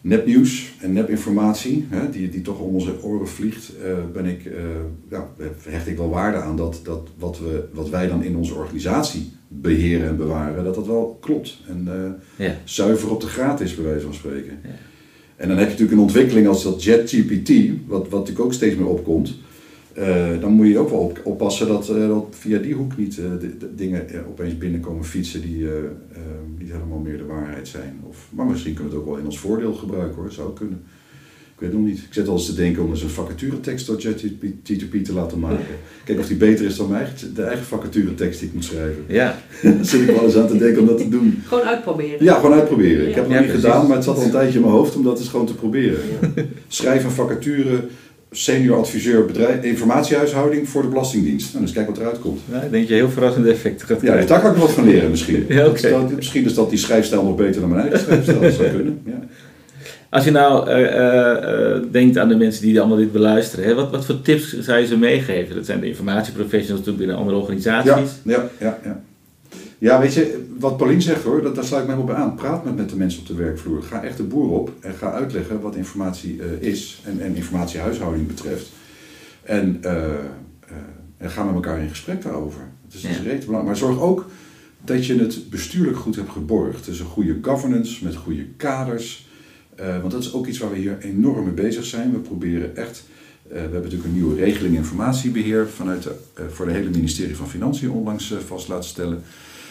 nepnieuws 0.01 0.73
en 0.79 0.93
nepinformatie, 0.93 1.87
hè, 1.89 2.09
die, 2.09 2.29
die 2.29 2.41
toch 2.41 2.59
om 2.59 2.73
onze 2.73 3.03
oren 3.03 3.27
vliegt, 3.27 3.71
eh, 3.83 3.93
ben 4.13 4.25
ik, 4.25 4.45
eh, 4.45 4.63
ja, 5.09 5.29
hecht 5.63 5.87
ik 5.87 5.97
wel 5.97 6.09
waarde 6.09 6.37
aan 6.37 6.57
dat, 6.57 6.79
dat 6.83 7.09
wat, 7.17 7.39
we, 7.39 7.63
wat 7.73 7.89
wij 7.89 8.07
dan 8.07 8.23
in 8.23 8.35
onze 8.35 8.53
organisatie 8.53 9.31
beheren 9.47 10.07
en 10.07 10.17
bewaren, 10.17 10.63
dat 10.63 10.75
dat 10.75 10.87
wel 10.87 11.17
klopt. 11.21 11.57
En 11.67 11.87
eh, 11.87 12.45
ja. 12.45 12.55
zuiver 12.63 13.11
op 13.11 13.21
de 13.21 13.27
graad 13.27 13.61
is, 13.61 13.75
bij 13.75 13.85
wijze 13.85 14.05
van 14.05 14.13
spreken. 14.13 14.59
Ja. 14.63 14.69
En 15.39 15.47
dan 15.47 15.57
heb 15.57 15.65
je 15.65 15.71
natuurlijk 15.71 15.91
een 15.91 16.05
ontwikkeling 16.05 16.47
als 16.47 16.63
dat 16.63 16.83
JetGPT, 16.83 17.49
wat, 17.87 18.09
wat 18.09 18.19
natuurlijk 18.19 18.45
ook 18.45 18.53
steeds 18.53 18.75
meer 18.75 18.87
opkomt. 18.87 19.35
Eh, 19.93 20.41
dan 20.41 20.51
moet 20.51 20.67
je 20.67 20.77
ook 20.77 20.89
wel 20.89 20.99
op, 20.99 21.21
oppassen 21.23 21.67
dat, 21.67 21.89
eh, 21.89 22.07
dat 22.07 22.25
via 22.29 22.59
die 22.59 22.73
hoek 22.73 22.97
niet 22.97 23.17
eh, 23.17 23.25
de, 23.39 23.75
dingen 23.75 24.07
opeens 24.27 24.57
binnenkomen 24.57 25.05
fietsen 25.05 25.41
die 25.41 25.67
niet 26.57 26.71
helemaal 26.71 26.99
meer 26.99 27.17
de 27.17 27.25
waarheid 27.25 27.67
zijn. 27.67 27.99
Of, 28.07 28.29
maar 28.31 28.45
misschien 28.45 28.73
kunnen 28.73 28.91
we 28.91 28.97
het 28.97 29.07
ook 29.07 29.13
wel 29.13 29.21
in 29.21 29.25
ons 29.29 29.39
voordeel 29.39 29.73
gebruiken 29.73 30.15
hoor, 30.15 30.31
zou 30.31 30.53
kunnen. 30.53 30.83
Ik 31.59 31.65
weet 31.65 31.73
het 31.73 31.79
nog 31.83 31.89
niet. 31.89 31.99
Ik 31.99 32.13
zit 32.13 32.27
al 32.27 32.33
eens 32.35 32.45
te 32.45 32.53
denken 32.55 32.83
om 32.83 32.89
eens 32.89 33.01
een 33.01 33.09
vacaturetekst 33.09 33.85
door 33.87 33.99
JetGPT 34.01 35.05
te 35.05 35.13
laten 35.13 35.39
maken. 35.39 35.65
Kijk 36.05 36.19
of 36.19 36.27
die 36.27 36.37
beter 36.37 36.65
is 36.65 36.75
dan 36.75 36.89
mijn 36.89 37.03
eigen, 37.05 37.33
de 37.35 37.41
eigen 37.41 37.65
vacaturetekst 37.65 38.39
die 38.39 38.47
ik 38.47 38.53
moet 38.53 38.63
schrijven. 38.63 39.03
ja. 39.07 39.39
Daar 39.61 39.73
zit 39.91 40.01
ik 40.01 40.15
wel 40.15 40.23
eens 40.25 40.35
aan 40.35 40.47
te 40.47 40.57
denken 40.57 40.81
om 40.81 40.87
dat 40.87 40.97
te 40.97 41.09
doen. 41.09 41.41
Gewoon 41.47 41.63
uitproberen. 41.63 42.23
Ja, 42.23 42.35
gewoon 42.35 42.53
uitproberen. 42.59 43.07
Ik 43.07 43.15
heb 43.15 43.23
het 43.23 43.23
nog 43.23 43.33
Ja, 43.33 43.39
niet 43.39 43.49
precies. 43.49 43.65
gedaan, 43.69 43.87
maar 43.87 43.95
het 43.95 44.05
zat 44.05 44.17
al 44.17 44.23
een 44.23 44.31
tijdje 44.31 44.55
in 44.55 44.61
mijn 44.61 44.73
hoofd 44.73 44.95
om 44.95 45.03
dat 45.03 45.19
eens 45.19 45.27
gewoon 45.27 45.45
te 45.45 45.55
proberen. 45.55 45.99
Schrijf 46.67 47.03
een 47.03 47.11
vacature, 47.11 47.83
senior 48.31 48.77
adviseur 48.77 49.25
bedrijf, 49.25 49.63
informatiehuishouding 49.63 50.69
voor 50.69 50.81
de 50.81 50.87
Belastingdienst. 50.87 51.53
Nou, 51.53 51.65
dus 51.65 51.73
kijk 51.73 51.87
wat 51.87 51.97
eruit 51.97 52.19
komt. 52.19 52.39
Ik 52.63 52.71
denk 52.71 52.87
je 52.87 52.93
heel 52.93 53.09
verrassende 53.09 53.51
effecten 53.51 53.87
gaat 53.87 54.01
Ja, 54.01 54.07
krijgen. 54.07 54.27
daar 54.27 54.41
kan 54.41 54.49
ik 54.51 54.57
nog 54.57 54.65
wat 54.65 54.75
van 54.75 54.85
leren 54.85 55.09
misschien. 55.09 55.45
Ja, 55.47 55.63
dat- 55.63 56.15
misschien 56.15 56.45
is 56.45 56.53
dat 56.53 56.69
die 56.69 56.79
schrijfstijl 56.79 57.23
nog 57.23 57.35
beter 57.35 57.61
dan 57.61 57.69
mijn 57.69 57.81
eigen 57.81 57.99
schrijfstijl. 57.99 58.39
Dat 58.41 58.53
zou 58.53 58.69
kunnen. 58.69 58.99
Ja. 59.05 59.19
Als 60.09 60.23
je 60.23 60.31
nou 60.31 60.69
uh, 60.69 61.91
denkt 61.91 62.17
aan 62.17 62.27
de 62.27 62.35
mensen 62.35 62.61
die 62.61 62.79
allemaal 62.79 62.97
dit 62.97 63.11
beluisteren, 63.11 63.65
hè, 63.65 63.73
wat, 63.73 63.91
wat 63.91 64.05
voor 64.05 64.21
tips 64.21 64.59
zou 64.59 64.79
je 64.79 64.85
ze 64.85 64.97
meegeven? 64.97 65.55
Dat 65.55 65.65
zijn 65.65 65.79
de 65.79 65.87
informatieprofessionals 65.87 66.79
natuurlijk 66.85 66.97
binnen 66.97 67.17
andere 67.17 67.37
organisaties. 67.37 68.11
Ja, 68.23 68.49
ja, 68.59 68.79
ja. 68.83 69.01
Ja, 69.77 69.99
weet 69.99 70.13
je, 70.13 70.45
wat 70.57 70.77
Paulien 70.77 71.01
zegt 71.01 71.23
hoor, 71.23 71.41
dat, 71.41 71.55
daar 71.55 71.63
sluit 71.63 71.83
ik 71.83 71.89
me 71.89 71.95
helemaal 71.95 72.15
bij 72.15 72.25
aan. 72.25 72.35
Praat 72.35 72.65
met, 72.65 72.75
met 72.75 72.89
de 72.89 72.95
mensen 72.95 73.19
op 73.21 73.27
de 73.27 73.33
werkvloer. 73.33 73.83
Ga 73.83 74.03
echt 74.03 74.17
de 74.17 74.23
boer 74.23 74.51
op 74.51 74.71
en 74.79 74.93
ga 74.93 75.11
uitleggen 75.11 75.61
wat 75.61 75.75
informatie 75.75 76.39
is 76.59 77.01
en, 77.05 77.21
en 77.21 77.35
informatiehuishouding 77.35 78.27
betreft. 78.27 78.69
En, 79.43 79.79
en 81.17 81.29
ga 81.29 81.43
met 81.43 81.53
elkaar 81.53 81.79
in 81.79 81.89
gesprek 81.89 82.21
daarover. 82.21 82.61
Het 82.85 82.93
is, 82.93 83.01
ja. 83.01 83.09
is 83.09 83.17
belangrijk. 83.21 83.65
Maar 83.65 83.75
zorg 83.75 83.99
ook 83.99 84.25
dat 84.85 85.05
je 85.05 85.19
het 85.19 85.49
bestuurlijk 85.49 85.97
goed 85.97 86.15
hebt 86.15 86.29
geborgd. 86.29 86.85
Dus 86.85 86.99
een 86.99 87.05
goede 87.05 87.37
governance 87.41 88.03
met 88.03 88.15
goede 88.15 88.45
kaders. 88.57 89.27
Uh, 89.81 89.99
want 89.99 90.11
dat 90.11 90.21
is 90.21 90.33
ook 90.33 90.47
iets 90.47 90.57
waar 90.57 90.71
we 90.71 90.77
hier 90.77 90.97
enorm 90.99 91.43
mee 91.43 91.53
bezig 91.53 91.85
zijn. 91.85 92.11
We 92.11 92.19
proberen 92.19 92.75
echt. 92.75 93.03
Uh, 93.47 93.53
we 93.53 93.59
hebben 93.59 93.81
natuurlijk 93.81 94.09
een 94.09 94.15
nieuwe 94.15 94.35
regeling 94.35 94.75
informatiebeheer 94.75 95.69
vanuit 95.69 96.03
de, 96.03 96.15
uh, 96.39 96.45
voor 96.49 96.65
de 96.65 96.71
hele 96.71 96.89
ministerie 96.89 97.35
van 97.35 97.49
Financiën 97.49 97.91
onlangs 97.91 98.33
vast 98.45 98.67
laten 98.67 98.89
stellen. 98.89 99.21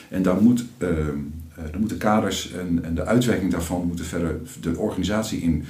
En 0.09 0.23
daar, 0.23 0.43
moet, 0.43 0.65
ehm, 0.79 1.17
daar 1.55 1.81
moeten 1.81 1.99
kaders 1.99 2.53
en, 2.53 2.85
en 2.85 2.95
de 2.95 3.05
uitwerking 3.05 3.51
daarvan 3.51 3.87
moeten 3.87 4.05
verder 4.05 4.41
de 4.61 4.77
organisatie 4.77 5.41
in 5.41 5.65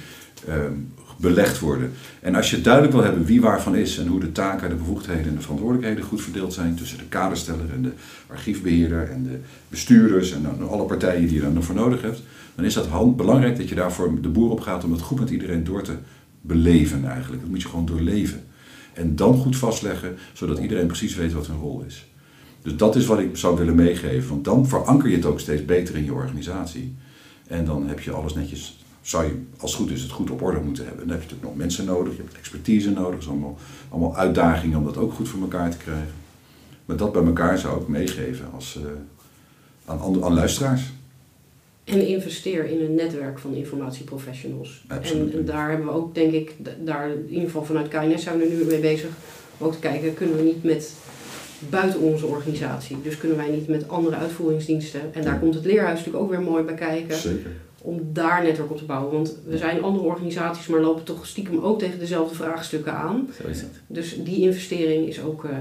belegd 1.17 1.59
worden. 1.59 1.91
En 2.19 2.35
als 2.35 2.49
je 2.49 2.61
duidelijk 2.61 2.93
wil 2.93 3.03
hebben 3.03 3.25
wie 3.25 3.41
waarvan 3.41 3.75
is 3.75 3.97
en 3.97 4.07
hoe 4.07 4.19
de 4.19 4.31
taken, 4.31 4.69
de 4.69 4.75
bevoegdheden 4.75 5.27
en 5.27 5.35
de 5.35 5.41
verantwoordelijkheden 5.41 6.03
goed 6.03 6.21
verdeeld 6.21 6.53
zijn 6.53 6.75
tussen 6.75 6.97
de 6.97 7.03
kadersteller 7.03 7.71
en 7.73 7.81
de 7.81 7.91
archiefbeheerder 8.27 9.09
en 9.09 9.23
de 9.23 9.39
bestuurders 9.67 10.31
en 10.31 10.67
alle 10.69 10.83
partijen 10.83 11.27
die 11.27 11.33
je 11.33 11.41
dan 11.41 11.63
voor 11.63 11.75
nodig 11.75 12.01
hebt, 12.01 12.21
dan 12.55 12.65
is 12.65 12.73
dat 12.73 13.15
belangrijk 13.15 13.57
dat 13.57 13.69
je 13.69 13.75
daarvoor 13.75 14.21
de 14.21 14.29
boer 14.29 14.51
op 14.51 14.59
gaat 14.59 14.83
om 14.83 14.91
het 14.91 15.01
goed 15.01 15.19
met 15.19 15.29
iedereen 15.29 15.63
door 15.63 15.81
te 15.81 15.95
beleven 16.41 17.05
eigenlijk. 17.05 17.41
Dat 17.41 17.49
moet 17.49 17.61
je 17.61 17.67
gewoon 17.67 17.85
doorleven. 17.85 18.43
En 18.93 19.15
dan 19.15 19.33
goed 19.37 19.57
vastleggen, 19.57 20.15
zodat 20.33 20.59
iedereen 20.59 20.87
precies 20.87 21.15
weet 21.15 21.33
wat 21.33 21.47
hun 21.47 21.57
rol 21.57 21.83
is. 21.87 22.07
Dus 22.61 22.75
dat 22.75 22.95
is 22.95 23.05
wat 23.05 23.19
ik 23.19 23.37
zou 23.37 23.57
willen 23.57 23.75
meegeven, 23.75 24.29
want 24.29 24.43
dan 24.43 24.67
veranker 24.67 25.09
je 25.09 25.15
het 25.15 25.25
ook 25.25 25.39
steeds 25.39 25.65
beter 25.65 25.95
in 25.95 26.03
je 26.03 26.13
organisatie. 26.13 26.95
En 27.47 27.65
dan 27.65 27.87
heb 27.87 27.99
je 27.99 28.11
alles 28.11 28.33
netjes 28.33 28.78
zou 29.01 29.25
je, 29.25 29.41
als 29.59 29.71
het 29.71 29.81
goed 29.81 29.91
is, 29.91 30.01
het 30.01 30.11
goed 30.11 30.29
op 30.29 30.41
orde 30.41 30.59
moeten 30.59 30.85
hebben. 30.85 31.07
Dan 31.07 31.17
heb 31.17 31.23
je 31.23 31.25
natuurlijk 31.25 31.49
nog 31.49 31.65
mensen 31.65 31.85
nodig, 31.85 32.15
je 32.15 32.21
hebt 32.21 32.37
expertise 32.37 32.91
nodig. 32.91 33.11
Dat 33.11 33.21
is 33.21 33.27
allemaal, 33.27 33.57
allemaal 33.89 34.15
uitdagingen 34.15 34.77
om 34.77 34.85
dat 34.85 34.97
ook 34.97 35.13
goed 35.13 35.29
voor 35.29 35.41
elkaar 35.41 35.71
te 35.71 35.77
krijgen. 35.77 36.13
Maar 36.85 36.97
dat 36.97 37.11
bij 37.11 37.23
elkaar 37.23 37.57
zou 37.57 37.81
ik 37.81 37.87
meegeven 37.87 38.45
als, 38.53 38.79
uh, 38.81 38.91
aan, 39.85 40.23
aan 40.23 40.33
luisteraars. 40.33 40.81
En 41.83 42.07
investeer 42.07 42.65
in 42.65 42.81
een 42.81 42.95
netwerk 42.95 43.39
van 43.39 43.53
informatieprofessionals. 43.53 44.83
En, 44.87 45.31
en, 45.33 45.45
daar 45.45 45.69
hebben 45.69 45.87
we 45.87 45.93
ook, 45.93 46.15
denk 46.15 46.33
ik, 46.33 46.55
daar 46.85 47.09
in 47.09 47.29
ieder 47.29 47.45
geval 47.45 47.65
vanuit 47.65 47.87
KNS 47.87 48.23
zijn 48.23 48.39
we 48.39 48.45
nu 48.45 48.65
mee 48.65 48.79
bezig. 48.79 49.09
Om 49.57 49.67
ook 49.67 49.73
te 49.73 49.79
kijken, 49.79 50.13
kunnen 50.13 50.35
we 50.35 50.41
niet 50.41 50.63
met 50.63 50.93
buiten 51.69 51.99
onze 51.99 52.25
organisatie. 52.25 52.97
Dus 53.03 53.17
kunnen 53.17 53.37
wij 53.37 53.49
niet 53.49 53.67
met 53.67 53.87
andere 53.87 54.15
uitvoeringsdiensten. 54.15 55.01
En 55.13 55.21
daar 55.21 55.39
komt 55.39 55.53
het 55.53 55.65
leerhuis 55.65 55.97
natuurlijk 55.97 56.23
ook 56.23 56.29
weer 56.29 56.41
mooi 56.41 56.63
bij 56.63 56.75
kijken. 56.75 57.15
Zeker 57.15 57.51
om 57.81 58.09
daar 58.13 58.43
netwerk 58.43 58.71
op 58.71 58.77
te 58.77 58.85
bouwen. 58.85 59.13
Want 59.13 59.35
we 59.45 59.57
zijn 59.57 59.81
andere 59.81 60.05
organisaties, 60.05 60.67
maar 60.67 60.79
lopen 60.79 61.03
toch 61.03 61.25
stiekem 61.25 61.59
ook 61.59 61.79
tegen 61.79 61.99
dezelfde 61.99 62.35
vraagstukken 62.35 62.93
aan. 62.93 63.29
Zo 63.41 63.47
is 63.47 63.61
het. 63.61 63.71
Dus 63.87 64.23
die 64.23 64.41
investering 64.41 65.07
is 65.07 65.21
ook 65.21 65.43
uh, 65.43 65.51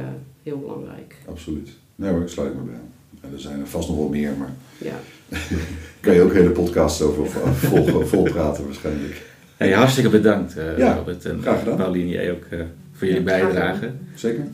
heel 0.43 0.59
belangrijk. 0.59 1.17
Absoluut. 1.29 1.71
Nee 1.95 2.11
hoor, 2.11 2.23
ik 2.23 2.29
sluit 2.29 2.55
me 2.55 2.61
bij 2.61 2.75
En 3.21 3.33
er 3.33 3.41
zijn 3.41 3.61
er 3.61 3.67
vast 3.67 3.89
nog 3.89 3.97
wel 3.97 4.09
meer, 4.09 4.33
maar 4.39 4.53
ja. 4.79 5.01
kan 6.01 6.15
je 6.15 6.23
ook 6.23 6.33
hele 6.33 6.51
podcasts 6.51 7.03
over 7.03 7.27
vol, 7.55 8.05
vol 8.05 8.23
praten 8.23 8.65
waarschijnlijk. 8.65 9.27
Hey, 9.57 9.73
hartstikke 9.73 10.11
bedankt 10.11 10.57
uh, 10.57 10.79
ja, 10.79 10.95
Robert 10.95 11.25
en 11.25 11.43
graag 11.43 11.59
gedaan. 11.59 11.77
Pauline, 11.77 12.09
jij 12.09 12.31
ook 12.33 12.45
uh, 12.51 12.61
voor 12.93 13.07
jullie 13.07 13.23
ja, 13.23 13.25
bijdrage. 13.25 13.91
Zeker. 14.15 14.47